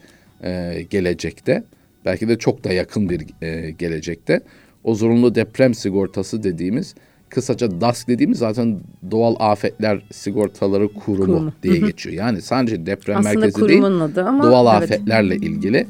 e, 0.44 0.82
gelecekte 0.90 1.64
belki 2.06 2.28
de 2.28 2.38
çok 2.38 2.64
da 2.64 2.74
yakın 2.74 3.10
bir 3.10 3.26
e, 3.42 3.72
gelecekte 3.72 4.42
o 4.84 4.96
zorunlu 4.96 5.36
deprem 5.36 5.74
sigortası 5.74 6.44
dediğimiz 6.44 6.96
kısaca 7.30 7.82
DASK 7.82 8.08
dediğimiz 8.08 8.38
zaten 8.38 8.80
doğal 9.12 9.36
afetler 9.40 10.06
sigortaları 10.12 10.94
kurumu, 10.94 11.26
kurumu. 11.26 11.54
diye 11.64 11.78
geçiyor. 11.78 12.16
Yani 12.16 12.42
sadece 12.42 12.86
deprem 12.86 13.18
Aslında 13.18 13.40
merkezi 13.40 13.68
değil 13.68 13.84
adı 13.84 14.24
ama, 14.24 14.44
doğal 14.44 14.78
evet. 14.78 14.92
afetlerle 14.92 15.36
ilgili. 15.36 15.88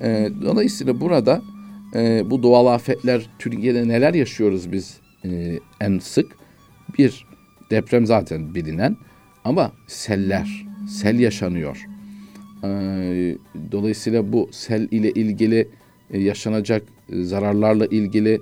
E, 0.00 0.30
dolayısıyla 0.42 1.00
burada 1.00 1.42
e, 1.94 2.30
bu 2.30 2.42
doğal 2.42 2.66
afetler 2.66 3.26
Türkiye'de 3.38 3.88
neler 3.88 4.14
yaşıyoruz 4.14 4.72
biz 4.72 4.96
e, 5.24 5.58
en 5.80 5.98
sık? 5.98 6.36
Bir 6.98 7.26
deprem 7.70 8.06
zaten 8.06 8.54
bilinen 8.54 8.96
ama 9.44 9.72
seller, 9.86 10.66
sel 10.88 11.18
yaşanıyor. 11.18 11.86
E, 12.64 12.68
dolayısıyla 13.72 14.32
bu 14.32 14.48
sel 14.52 14.88
ile 14.90 15.10
ilgili 15.10 15.68
e, 16.10 16.20
yaşanacak 16.20 16.82
zararlarla 17.12 17.86
ilgili 17.86 18.40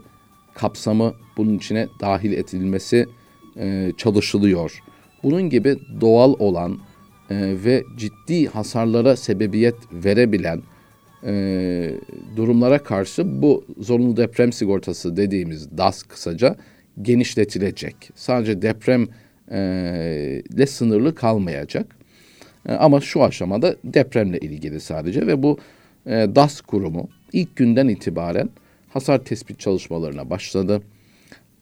kapsamı 0.54 1.14
bunun 1.36 1.56
içine 1.56 1.88
dahil 2.00 2.32
edilmesi 2.32 3.06
e, 3.56 3.92
çalışılıyor. 3.96 4.82
Bunun 5.22 5.50
gibi 5.50 5.76
doğal 6.00 6.34
olan 6.38 6.78
e, 7.30 7.36
ve 7.64 7.84
ciddi 7.96 8.46
hasarlara 8.46 9.16
sebebiyet 9.16 9.74
verebilen 9.92 10.62
e, 11.24 11.94
durumlara 12.36 12.78
karşı 12.78 13.42
bu 13.42 13.64
zorunlu 13.78 14.16
deprem 14.16 14.52
sigortası 14.52 15.16
dediğimiz 15.16 15.78
DAS 15.78 16.02
kısaca 16.02 16.56
genişletilecek. 17.02 17.96
Sadece 18.14 18.62
deprem 18.62 19.08
ile 20.54 20.66
sınırlı 20.66 21.14
kalmayacak. 21.14 21.96
E, 22.68 22.72
ama 22.72 23.00
şu 23.00 23.22
aşamada 23.22 23.76
depremle 23.84 24.38
ilgili 24.38 24.80
sadece 24.80 25.26
ve 25.26 25.42
bu 25.42 25.58
e, 26.06 26.10
DAS 26.10 26.60
kurumu 26.60 27.08
ilk 27.32 27.56
günden 27.56 27.88
itibaren 27.88 28.50
hasar 28.88 29.24
tespit 29.24 29.60
çalışmalarına 29.60 30.30
başladı. 30.30 30.82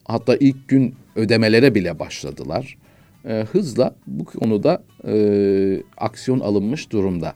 Hatta 0.05 0.35
ilk 0.35 0.67
gün 0.67 0.95
ödemelere 1.15 1.75
bile 1.75 1.99
başladılar. 1.99 2.77
E, 3.25 3.45
hızla 3.51 3.95
bu 4.07 4.25
konuda 4.25 4.83
e, 5.07 5.83
aksiyon 5.97 6.39
alınmış 6.39 6.91
durumda. 6.91 7.33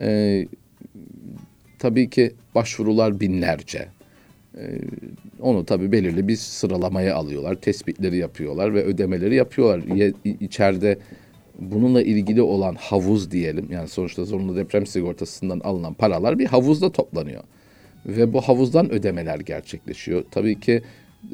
E, 0.00 0.46
tabii 1.78 2.10
ki 2.10 2.34
başvurular 2.54 3.20
binlerce. 3.20 3.88
E, 4.58 4.64
onu 5.40 5.66
tabii 5.66 5.92
belirli 5.92 6.28
bir 6.28 6.36
sıralamaya 6.36 7.16
alıyorlar, 7.16 7.54
tespitleri 7.54 8.16
yapıyorlar 8.16 8.74
ve 8.74 8.84
ödemeleri 8.84 9.34
yapıyorlar. 9.34 9.96
Ye, 9.96 10.12
bununla 11.58 12.02
ilgili 12.02 12.42
olan 12.42 12.74
havuz 12.74 13.30
diyelim 13.30 13.68
yani 13.70 13.88
sonuçta 13.88 14.24
zorunlu 14.24 14.56
deprem 14.56 14.86
sigortasından 14.86 15.60
alınan 15.60 15.94
paralar 15.94 16.38
bir 16.38 16.46
havuzda 16.46 16.92
toplanıyor 16.92 17.42
ve 18.06 18.32
bu 18.32 18.40
havuzdan 18.40 18.92
ödemeler 18.92 19.40
gerçekleşiyor. 19.40 20.24
Tabii 20.30 20.60
ki 20.60 20.82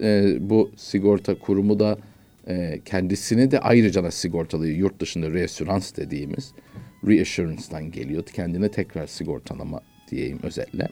e, 0.02 0.36
bu 0.40 0.70
sigorta 0.76 1.38
kurumu 1.38 1.80
da 1.80 1.98
e, 2.48 2.80
kendisini 2.84 3.50
de 3.50 3.60
ayrıca 3.60 4.04
da 4.04 4.10
sigortalıyor. 4.10 4.76
Yurt 4.76 5.00
dışında 5.00 5.30
reassurance 5.30 5.86
dediğimiz 5.96 6.52
reassurance'dan 7.06 7.90
geliyor. 7.90 8.24
Kendine 8.24 8.70
tekrar 8.70 9.06
sigortalama 9.06 9.80
diyeyim 10.12 10.38
özetle. 10.42 10.88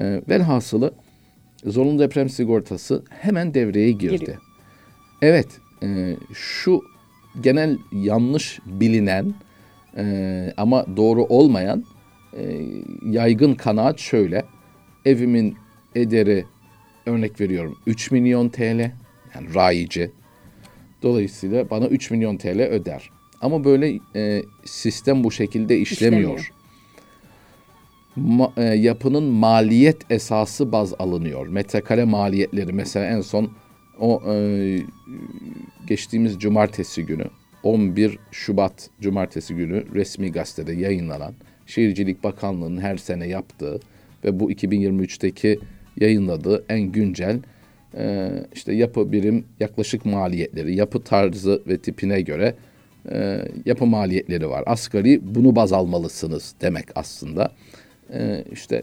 E, 0.00 0.22
velhasılı 0.28 0.94
zorunlu 1.64 1.98
deprem 1.98 2.28
sigortası 2.28 3.02
hemen 3.10 3.54
devreye 3.54 3.90
girdi. 3.90 4.18
Giriyor. 4.18 4.38
Evet, 5.22 5.48
e, 5.82 6.16
şu 6.34 6.82
genel 7.40 7.78
yanlış 7.92 8.60
bilinen 8.66 9.34
e, 9.96 10.52
ama 10.56 10.86
doğru 10.96 11.24
olmayan 11.24 11.84
e, 12.36 12.60
yaygın 13.04 13.54
kanaat 13.54 13.98
şöyle 13.98 14.44
evimin 15.04 15.56
ederi 15.94 16.44
örnek 17.06 17.40
veriyorum 17.40 17.78
3 17.86 18.10
milyon 18.10 18.48
TL 18.48 18.90
yani 19.34 19.54
rayici. 19.54 20.10
Dolayısıyla 21.02 21.70
bana 21.70 21.86
3 21.86 22.10
milyon 22.10 22.36
TL 22.36 22.60
öder. 22.60 23.10
Ama 23.40 23.64
böyle 23.64 23.98
e, 24.16 24.42
sistem 24.64 25.24
bu 25.24 25.30
şekilde 25.30 25.78
işlemiyor. 25.78 26.38
işlemiyor. 26.38 26.61
Ma, 28.16 28.52
e, 28.56 28.62
yapının 28.62 29.22
maliyet 29.22 29.96
esası 30.10 30.72
baz 30.72 30.94
alınıyor. 30.98 31.46
Metrekare 31.46 32.04
maliyetleri 32.04 32.72
mesela 32.72 33.06
en 33.06 33.20
son 33.20 33.50
o 34.00 34.22
e, 34.32 34.78
geçtiğimiz 35.86 36.38
cumartesi 36.38 37.06
günü 37.06 37.24
11 37.62 38.18
Şubat 38.30 38.90
cumartesi 39.00 39.54
günü 39.54 39.84
resmi 39.94 40.32
gazetede 40.32 40.72
yayınlanan 40.72 41.34
Şehircilik 41.66 42.24
Bakanlığı'nın 42.24 42.80
her 42.80 42.96
sene 42.96 43.28
yaptığı 43.28 43.80
ve 44.24 44.40
bu 44.40 44.52
2023'teki 44.52 45.58
yayınladığı 45.96 46.64
en 46.68 46.80
güncel 46.80 47.40
e, 47.96 48.30
işte 48.54 48.72
yapı 48.74 49.12
birim 49.12 49.44
yaklaşık 49.60 50.04
maliyetleri, 50.04 50.76
yapı 50.76 51.02
tarzı 51.04 51.62
ve 51.66 51.78
tipine 51.78 52.20
göre 52.20 52.54
e, 53.10 53.48
yapı 53.64 53.86
maliyetleri 53.86 54.48
var. 54.50 54.64
Asgari 54.66 55.34
bunu 55.34 55.56
baz 55.56 55.72
almalısınız 55.72 56.54
demek 56.60 56.86
aslında. 56.94 57.52
E, 58.12 58.44
işte 58.52 58.82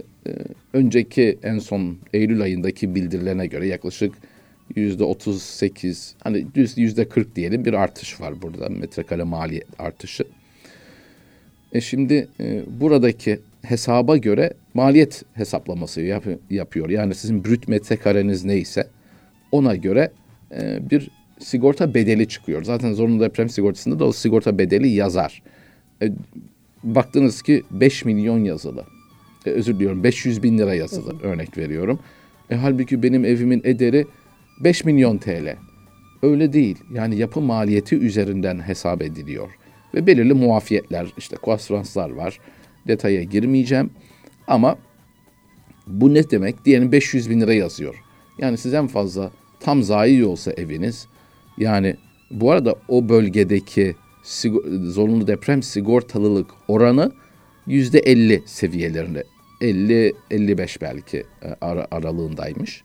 önceki 0.74 1.40
en 1.44 1.60
son 1.60 1.98
Eylül 2.14 2.42
ayındaki 2.42 2.96
bildirilene 2.96 3.48
göre 3.48 3.68
yaklaşık 3.68 4.14
yüzde 4.76 5.04
38 5.04 6.16
hani 6.24 6.48
yüzde 6.76 7.10
40 7.10 7.36
diyelim 7.36 7.66
bir 7.66 7.74
artış 7.74 8.22
var 8.22 8.42
burada 8.42 8.70
metrekare 8.70 9.24
maliyet 9.24 9.68
artışı. 9.80 10.24
E 11.74 11.82
şimdi 11.82 12.28
e, 12.40 12.62
buradaki 12.80 13.40
hesaba 13.62 14.18
göre 14.18 14.54
maliyet 14.74 15.24
hesaplaması 15.34 16.02
yap, 16.02 16.24
yapıyor. 16.50 16.90
Yani 16.90 17.16
sizin 17.16 17.46
brüt 17.46 17.68
metrekareniz 17.68 18.46
neyse 18.46 18.88
ona 19.52 19.76
göre 19.76 20.12
e, 20.52 20.90
bir 20.90 21.10
sigorta 21.40 21.94
bedeli 21.94 22.28
çıkıyor. 22.28 22.64
Zaten 22.64 22.94
zorunlu 22.94 23.22
deprem 23.22 23.50
sigortasında 23.50 24.00
da 24.00 24.06
o 24.06 24.12
sigorta 24.12 24.58
bedeli 24.58 24.88
yazar. 24.88 25.42
E, 26.02 26.12
baktınız 26.84 27.42
ki 27.42 27.64
5 27.72 28.06
milyon 28.06 28.44
yazılı. 28.44 28.86
E, 29.50 29.52
özür 29.52 29.76
diliyorum 29.76 30.04
500 30.04 30.44
bin 30.44 30.58
lira 30.58 30.74
yazılı 30.74 31.14
hı 31.14 31.28
örnek 31.28 31.58
veriyorum. 31.58 32.00
E, 32.50 32.56
halbuki 32.56 33.04
benim 33.04 33.26
evimin 33.26 33.62
ederi 33.64 34.06
5 34.60 34.86
milyon 34.86 35.18
TL. 35.18 35.56
Öyle 36.24 36.54
değil. 36.54 36.78
Yani 36.94 37.16
yapı 37.16 37.42
maliyeti 37.42 37.96
üzerinden 37.96 38.68
hesap 38.68 39.02
ediliyor. 39.02 39.50
Ve 39.94 40.08
belirli 40.08 40.34
muafiyetler 40.34 41.08
işte 41.18 41.36
kuastranslar 41.36 42.10
var 42.10 42.40
detaya 42.88 43.24
girmeyeceğim. 43.24 43.90
Ama 44.48 44.78
bu 45.88 46.14
ne 46.14 46.30
demek? 46.30 46.66
Diyelim 46.66 46.92
500 46.92 47.30
bin 47.30 47.42
lira 47.42 47.54
yazıyor. 47.54 48.04
Yani 48.38 48.58
siz 48.58 48.74
en 48.74 48.88
fazla 48.88 49.32
tam 49.60 49.84
zayi 49.84 50.26
olsa 50.26 50.52
eviniz 50.52 51.08
yani 51.58 51.96
bu 52.32 52.52
arada 52.52 52.76
o 52.88 53.10
bölgedeki 53.10 53.96
zorunlu 54.84 55.28
deprem 55.28 55.64
sigortalılık 55.64 56.48
oranı 56.68 57.12
yüzde 57.68 58.00
50 58.00 58.44
seviyelerinde 58.46 59.24
50-55 59.62 60.82
belki 60.82 61.18
e, 61.18 61.48
ar- 61.62 61.88
aralığındaymış. 61.92 62.84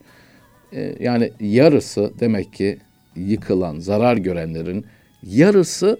E, 0.73 0.95
yani 0.99 1.31
yarısı 1.39 2.13
demek 2.19 2.53
ki 2.53 2.77
yıkılan, 3.15 3.79
zarar 3.79 4.17
görenlerin 4.17 4.85
yarısı 5.23 5.99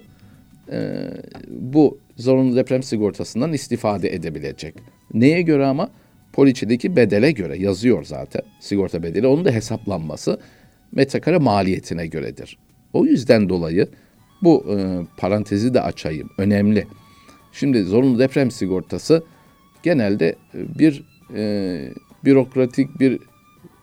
e, 0.71 1.07
bu 1.49 1.99
zorunlu 2.17 2.55
deprem 2.55 2.83
sigortasından 2.83 3.53
istifade 3.53 4.13
edebilecek. 4.15 4.75
Neye 5.13 5.41
göre 5.41 5.65
ama? 5.65 5.89
Poliçedeki 6.33 6.95
bedele 6.95 7.31
göre 7.31 7.57
yazıyor 7.57 8.03
zaten 8.03 8.41
sigorta 8.59 9.03
bedeli. 9.03 9.27
Onun 9.27 9.45
da 9.45 9.51
hesaplanması 9.51 10.39
metrekare 10.91 11.37
maliyetine 11.37 12.07
göredir. 12.07 12.57
O 12.93 13.05
yüzden 13.05 13.49
dolayı 13.49 13.87
bu 14.41 14.65
e, 14.77 15.01
parantezi 15.17 15.73
de 15.73 15.81
açayım. 15.81 16.29
Önemli. 16.37 16.87
Şimdi 17.53 17.83
zorunlu 17.83 18.19
deprem 18.19 18.51
sigortası 18.51 19.23
genelde 19.85 20.35
e, 20.55 20.79
bir 20.79 21.03
e, 21.35 21.93
bürokratik 22.25 22.99
bir 22.99 23.19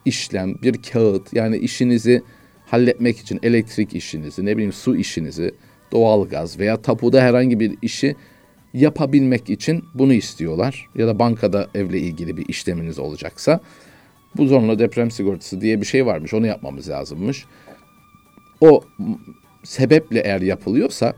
işlem, 0.05 0.55
bir 0.61 0.81
kağıt 0.91 1.33
yani 1.33 1.57
işinizi 1.57 2.21
halletmek 2.65 3.19
için 3.19 3.39
elektrik 3.43 3.95
işinizi, 3.95 4.45
ne 4.45 4.57
bileyim 4.57 4.73
su 4.73 4.95
işinizi, 4.95 5.51
doğalgaz 5.91 6.59
veya 6.59 6.81
tapuda 6.81 7.21
herhangi 7.21 7.59
bir 7.59 7.77
işi 7.81 8.15
yapabilmek 8.73 9.49
için 9.49 9.83
bunu 9.93 10.13
istiyorlar. 10.13 10.89
Ya 10.95 11.07
da 11.07 11.19
bankada 11.19 11.69
evle 11.75 11.99
ilgili 11.99 12.37
bir 12.37 12.47
işleminiz 12.47 12.99
olacaksa 12.99 13.59
bu 14.37 14.47
zorunlu 14.47 14.79
deprem 14.79 15.11
sigortası 15.11 15.61
diye 15.61 15.81
bir 15.81 15.85
şey 15.85 16.05
varmış. 16.05 16.33
Onu 16.33 16.47
yapmamız 16.47 16.89
lazımmış. 16.89 17.45
O 18.61 18.83
sebeple 19.63 20.19
eğer 20.19 20.41
yapılıyorsa 20.41 21.13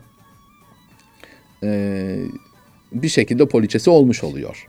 e, 1.62 2.18
bir 2.92 3.08
şekilde 3.08 3.48
poliçesi 3.48 3.90
olmuş 3.90 4.24
oluyor. 4.24 4.68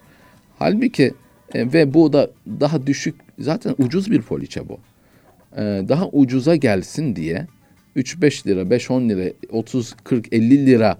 Halbuki 0.59 1.13
e, 1.53 1.73
ve 1.73 1.93
bu 1.93 2.13
da 2.13 2.29
daha 2.59 2.87
düşük 2.87 3.15
zaten 3.39 3.75
ucuz 3.77 4.11
bir 4.11 4.21
poliçe 4.21 4.69
bu. 4.69 4.79
E, 5.57 5.61
daha 5.61 6.09
ucuza 6.09 6.55
gelsin 6.55 7.15
diye 7.15 7.47
3-5 7.95 8.47
lira, 8.47 8.61
5-10 8.61 9.09
lira, 9.09 9.33
30, 9.51 9.95
40, 10.03 10.33
50 10.33 10.65
lira 10.65 10.97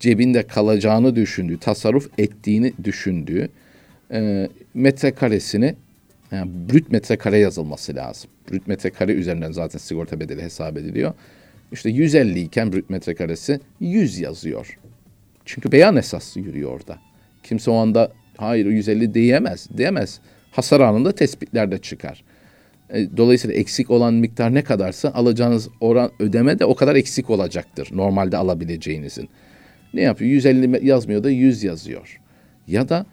cebinde 0.00 0.42
kalacağını 0.42 1.16
düşündüğü, 1.16 1.58
tasarruf 1.58 2.10
ettiğini 2.18 2.72
düşündüğü 2.84 3.48
e, 4.12 4.48
metrekaresini 4.74 5.74
yani 6.32 6.50
brüt 6.68 6.92
metrekare 6.92 7.38
yazılması 7.38 7.94
lazım. 7.94 8.30
Brüt 8.50 8.66
metrekare 8.66 9.12
üzerinden 9.12 9.52
zaten 9.52 9.78
sigorta 9.78 10.20
bedeli 10.20 10.42
hesap 10.42 10.76
ediliyor. 10.76 11.12
İşte 11.72 11.90
150 11.90 12.40
iken 12.40 12.72
brüt 12.72 12.90
metrekaresi 12.90 13.60
100 13.80 14.18
yazıyor. 14.18 14.78
Çünkü 15.44 15.72
beyan 15.72 15.96
esas 15.96 16.36
yürüyor 16.36 16.72
orada. 16.72 16.98
Kimse 17.42 17.70
o 17.70 17.74
anda 17.74 18.12
hayır 18.36 18.66
150 18.66 19.14
diyemez. 19.14 19.68
Diyemez. 19.76 20.20
Hasar 20.50 20.80
anında 20.80 21.12
tespitler 21.12 21.70
de 21.70 21.78
çıkar. 21.78 22.24
E, 22.90 23.16
dolayısıyla 23.16 23.56
eksik 23.56 23.90
olan 23.90 24.14
miktar 24.14 24.54
ne 24.54 24.64
kadarsa 24.64 25.10
alacağınız 25.14 25.68
oran 25.80 26.10
ödeme 26.18 26.58
de 26.58 26.64
o 26.64 26.74
kadar 26.74 26.94
eksik 26.94 27.30
olacaktır. 27.30 27.88
Normalde 27.92 28.36
alabileceğinizin. 28.36 29.28
Ne 29.94 30.02
yapıyor? 30.02 30.30
150 30.30 30.86
yazmıyor 30.86 31.24
da 31.24 31.30
100 31.30 31.64
yazıyor. 31.64 32.20
Ya 32.66 32.88
da 32.88 33.06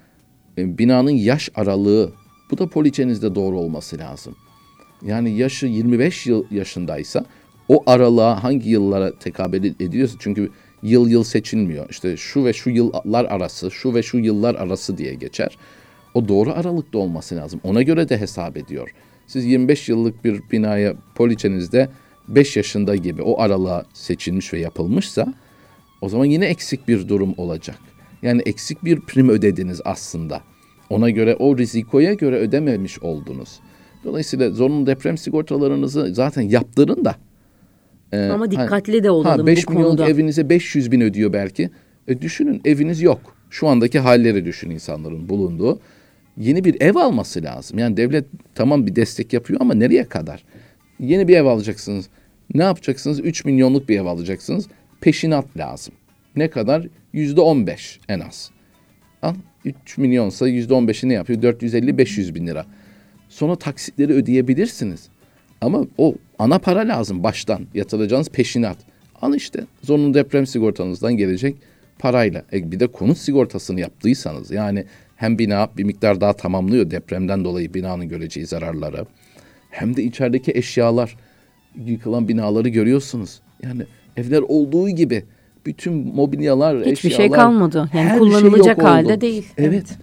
e, 0.57 0.77
binanın 0.77 1.11
yaş 1.11 1.49
aralığı 1.55 2.13
bu 2.51 2.57
da 2.57 2.67
poliçenizde 2.67 3.35
doğru 3.35 3.59
olması 3.59 3.97
lazım. 3.97 4.35
Yani 5.05 5.37
yaşı 5.37 5.65
25 5.65 6.27
yıl 6.27 6.45
yaşındaysa 6.51 7.25
o 7.67 7.83
aralığa 7.85 8.43
hangi 8.43 8.69
yıllara 8.69 9.19
tekabül 9.19 9.63
ediyorsa 9.79 10.15
çünkü 10.19 10.49
yıl 10.83 11.09
yıl 11.09 11.23
seçilmiyor. 11.23 11.89
İşte 11.89 12.17
şu 12.17 12.45
ve 12.45 12.53
şu 12.53 12.69
yıllar 12.69 13.25
arası, 13.25 13.71
şu 13.71 13.95
ve 13.95 14.03
şu 14.03 14.17
yıllar 14.17 14.55
arası 14.55 14.97
diye 14.97 15.13
geçer. 15.13 15.57
O 16.13 16.27
doğru 16.27 16.51
aralıkta 16.51 16.97
olması 16.97 17.35
lazım. 17.35 17.59
Ona 17.63 17.81
göre 17.81 18.09
de 18.09 18.17
hesap 18.17 18.57
ediyor. 18.57 18.89
Siz 19.27 19.45
25 19.45 19.89
yıllık 19.89 20.23
bir 20.23 20.41
binaya 20.51 20.93
poliçenizde 21.15 21.89
5 22.27 22.57
yaşında 22.57 22.95
gibi 22.95 23.21
o 23.21 23.41
aralığa 23.41 23.85
seçilmiş 23.93 24.53
ve 24.53 24.59
yapılmışsa 24.59 25.33
o 26.01 26.09
zaman 26.09 26.25
yine 26.25 26.45
eksik 26.45 26.87
bir 26.87 27.07
durum 27.07 27.33
olacak. 27.37 27.79
Yani 28.21 28.41
eksik 28.45 28.85
bir 28.85 29.01
prim 29.01 29.29
ödediniz 29.29 29.81
aslında. 29.85 30.41
Ona 30.89 31.09
göre 31.09 31.35
o 31.35 31.57
rizikoya 31.57 32.13
göre 32.13 32.35
ödememiş 32.35 32.99
oldunuz. 32.99 33.59
Dolayısıyla 34.03 34.51
zorunlu 34.51 34.87
deprem 34.87 35.17
sigortalarınızı 35.17 36.13
zaten 36.13 36.41
yaptırın 36.41 37.05
da. 37.05 37.15
E, 38.11 38.17
Ama 38.17 38.51
dikkatli 38.51 38.91
hani, 38.93 39.03
de 39.03 39.11
olalım 39.11 39.39
ha, 39.39 39.47
5 39.47 39.67
bu 39.67 39.71
milyon 39.71 39.87
konuda. 39.87 40.09
evinize 40.09 40.49
500 40.49 40.91
bin 40.91 41.01
ödüyor 41.01 41.33
belki. 41.33 41.69
E, 42.07 42.21
düşünün 42.21 42.61
eviniz 42.65 43.01
yok. 43.01 43.35
Şu 43.49 43.67
andaki 43.67 43.99
halleri 43.99 44.45
düşün 44.45 44.69
insanların 44.69 45.29
bulunduğu. 45.29 45.79
Yeni 46.37 46.63
bir 46.63 46.81
ev 46.81 46.95
alması 46.95 47.43
lazım. 47.43 47.79
Yani 47.79 47.97
devlet 47.97 48.25
tamam 48.55 48.87
bir 48.87 48.95
destek 48.95 49.33
yapıyor 49.33 49.61
ama 49.61 49.73
nereye 49.73 50.03
kadar? 50.03 50.43
Yeni 50.99 51.27
bir 51.27 51.37
ev 51.37 51.45
alacaksınız. 51.45 52.09
Ne 52.53 52.63
yapacaksınız? 52.63 53.19
3 53.19 53.45
milyonluk 53.45 53.89
bir 53.89 53.99
ev 53.99 54.05
alacaksınız. 54.05 54.67
Peşinat 55.01 55.57
lazım. 55.57 55.93
Ne 56.35 56.49
kadar? 56.49 56.87
Yüzde 57.13 57.41
on 57.41 57.67
beş 57.67 57.99
en 58.09 58.19
az. 58.19 58.51
Al 59.21 59.35
3 59.65 59.97
milyonsa 59.97 60.47
yüzde 60.47 60.73
on 60.73 60.87
beşi 60.87 61.09
ne 61.09 61.13
yapıyor? 61.13 61.41
450-500 61.41 62.35
bin 62.35 62.47
lira. 62.47 62.65
Sonra 63.29 63.55
taksitleri 63.55 64.13
ödeyebilirsiniz. 64.13 65.09
Ama 65.61 65.85
o 65.97 66.15
ana 66.39 66.59
para 66.59 66.79
lazım 66.79 67.23
baştan 67.23 67.61
yatıracağınız 67.73 68.29
peşinat. 68.29 68.77
Al 69.21 69.35
işte 69.35 69.65
zorunlu 69.83 70.13
deprem 70.13 70.47
sigortanızdan 70.47 71.17
gelecek 71.17 71.55
parayla. 71.99 72.43
E 72.53 72.71
bir 72.71 72.79
de 72.79 72.87
konut 72.87 73.17
sigortasını 73.17 73.79
yaptıysanız 73.79 74.51
yani 74.51 74.85
hem 75.15 75.39
bina 75.39 75.69
bir 75.77 75.83
miktar 75.83 76.21
daha 76.21 76.33
tamamlıyor 76.33 76.91
depremden 76.91 77.43
dolayı 77.45 77.73
binanın 77.73 78.09
göreceği 78.09 78.45
zararları. 78.45 79.05
Hem 79.69 79.95
de 79.95 80.03
içerideki 80.03 80.51
eşyalar 80.51 81.17
yıkılan 81.85 82.27
binaları 82.27 82.69
görüyorsunuz. 82.69 83.39
Yani 83.63 83.81
evler 84.17 84.41
olduğu 84.47 84.89
gibi 84.89 85.23
bütün 85.65 85.93
mobilyalar, 85.93 86.85
Hiçbir 86.85 87.09
eşyalar. 87.11 87.15
şey 87.15 87.29
kalmadı. 87.31 87.89
Yani 87.93 88.09
şey 88.09 88.17
kullanılacak 88.17 88.77
şey 88.81 88.85
halde 88.85 89.13
oldu. 89.13 89.21
değil. 89.21 89.47
Evet. 89.57 89.69
evet. 89.73 89.97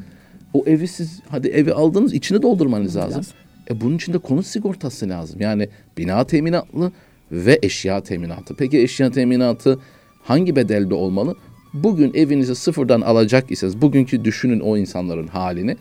O 0.55 0.65
evi 0.67 0.89
siz 0.89 1.21
hadi 1.29 1.49
evi 1.49 1.73
aldınız 1.73 2.15
içini 2.15 2.43
doldurmanız 2.43 2.97
lazım. 2.97 3.19
lazım. 3.19 3.33
E 3.71 3.81
bunun 3.81 3.97
için 3.97 4.13
de 4.13 4.19
konut 4.19 4.47
sigortası 4.47 5.09
lazım. 5.09 5.41
Yani 5.41 5.69
bina 5.99 6.25
teminatlı 6.25 6.93
ve 7.33 7.59
eşya 7.63 8.03
teminatı. 8.03 8.55
Peki 8.57 8.79
eşya 8.79 9.11
teminatı 9.11 9.79
hangi 10.23 10.57
bedelde 10.57 10.95
olmalı? 10.95 11.37
Bugün 11.75 12.15
evinizi 12.15 12.55
sıfırdan 12.55 13.01
alacak 13.01 13.51
iseniz 13.51 13.83
bugünkü 13.83 14.25
düşünün 14.25 14.61
o 14.61 14.77
insanların 14.77 15.27
halini. 15.27 15.77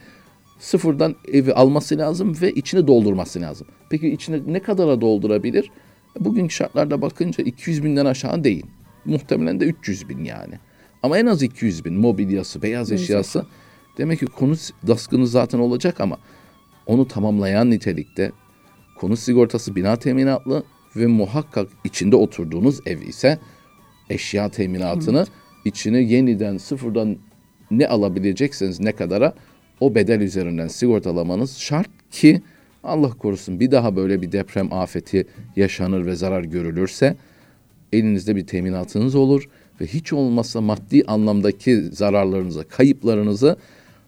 Sıfırdan 0.60 1.16
evi 1.34 1.54
alması 1.54 1.98
lazım 1.98 2.38
ve 2.42 2.52
içini 2.52 2.88
doldurması 2.88 3.42
lazım. 3.42 3.68
Peki 3.90 4.10
içine 4.10 4.40
ne 4.48 4.60
kadara 4.60 5.02
doldurabilir? 5.02 5.72
Bugünkü 6.20 6.54
şartlarda 6.54 7.02
bakınca 7.02 7.44
200 7.44 7.84
binden 7.84 8.06
aşağı 8.06 8.44
değil. 8.44 8.66
Muhtemelen 9.06 9.60
de 9.60 9.66
300 9.66 10.10
bin 10.10 10.24
yani. 10.24 10.54
Ama 11.04 11.18
en 11.18 11.26
az 11.26 11.44
200 11.44 11.86
bin 11.86 11.94
mobilyası, 11.94 12.62
beyaz 12.62 12.92
eşyası. 12.92 13.46
Demek 13.98 14.20
ki 14.20 14.26
konut 14.26 14.60
daskını 14.88 15.28
zaten 15.28 15.60
olacak 15.60 16.02
ama 16.02 16.18
onu 16.88 17.08
tamamlayan 17.08 17.70
nitelikte 17.70 18.32
konut 18.98 19.20
sigortası 19.20 19.76
bina 19.76 19.96
teminatlı 19.96 20.64
ve 20.96 21.08
muhakkak 21.08 21.68
içinde 21.84 22.16
oturduğunuz 22.16 22.80
ev 22.86 23.02
ise 23.02 23.40
eşya 24.10 24.50
teminatını 24.50 25.18
evet. 25.18 25.28
içine 25.66 26.00
yeniden 26.00 26.58
sıfırdan 26.58 27.18
ne 27.72 27.88
alabilecekseniz 27.88 28.80
ne 28.80 28.92
kadara 28.92 29.34
o 29.80 29.96
bedel 29.96 30.22
üzerinden 30.22 30.68
sigortalamanız 30.68 31.58
şart 31.58 31.90
ki 32.12 32.42
Allah 32.84 33.10
korusun 33.10 33.60
bir 33.60 33.72
daha 33.72 33.96
böyle 33.96 34.22
bir 34.22 34.32
deprem 34.32 34.74
afeti 34.74 35.28
yaşanır 35.56 36.06
ve 36.06 36.16
zarar 36.16 36.44
görülürse 36.44 37.16
elinizde 37.94 38.36
bir 38.36 38.48
teminatınız 38.48 39.16
olur 39.16 39.50
ve 39.82 39.86
hiç 39.86 40.14
olmazsa 40.14 40.62
maddi 40.62 41.04
anlamdaki 41.08 41.82
zararlarınızı, 41.82 42.68
kayıplarınızı 42.68 43.58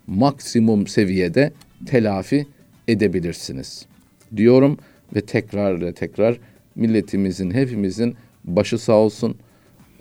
maksimum 0.08 0.88
seviyede 0.88 1.54
telafi 1.86 2.46
edebilirsiniz 2.92 3.86
diyorum 4.36 4.78
ve 5.16 5.22
tekrar 5.22 5.82
ve 5.82 5.94
tekrar 5.94 6.38
milletimizin 6.76 7.52
hepimizin 7.52 8.16
başı 8.44 8.78
sağ 8.78 8.94
olsun. 8.94 9.36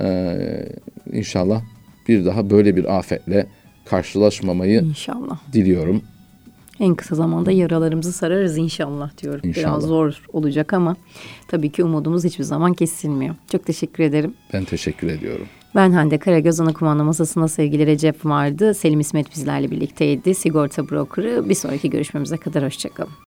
Ee, 0.00 0.68
inşallah 1.12 1.62
bir 2.08 2.24
daha 2.24 2.50
böyle 2.50 2.76
bir 2.76 2.98
afetle 2.98 3.46
karşılaşmamayı 3.84 4.80
inşallah 4.80 5.38
diliyorum. 5.52 6.02
En 6.80 6.94
kısa 6.94 7.14
zamanda 7.14 7.50
yaralarımızı 7.52 8.12
sararız 8.12 8.58
inşallah 8.58 9.18
diyorum. 9.22 9.40
İnşallah. 9.44 9.66
Biraz 9.66 9.82
zor 9.82 10.24
olacak 10.32 10.72
ama 10.72 10.96
tabii 11.48 11.72
ki 11.72 11.84
umudumuz 11.84 12.24
hiçbir 12.24 12.44
zaman 12.44 12.74
kesilmiyor. 12.74 13.34
Çok 13.52 13.66
teşekkür 13.66 14.04
ederim. 14.04 14.34
Ben 14.52 14.64
teşekkür 14.64 15.08
ediyorum. 15.08 15.46
Ben 15.74 15.92
Hande 15.92 16.18
Karagöz 16.18 16.60
ana 16.60 16.72
kumanda 16.72 17.04
masasında 17.04 17.48
sevgili 17.48 17.86
Recep 17.86 18.26
vardı. 18.26 18.74
Selim 18.74 19.00
İsmet 19.00 19.30
bizlerle 19.30 19.70
birlikteydi. 19.70 20.34
Sigorta 20.34 20.90
brokerı. 20.90 21.48
Bir 21.48 21.54
sonraki 21.54 21.90
görüşmemize 21.90 22.36
kadar 22.36 22.64
hoşçakalın. 22.64 23.12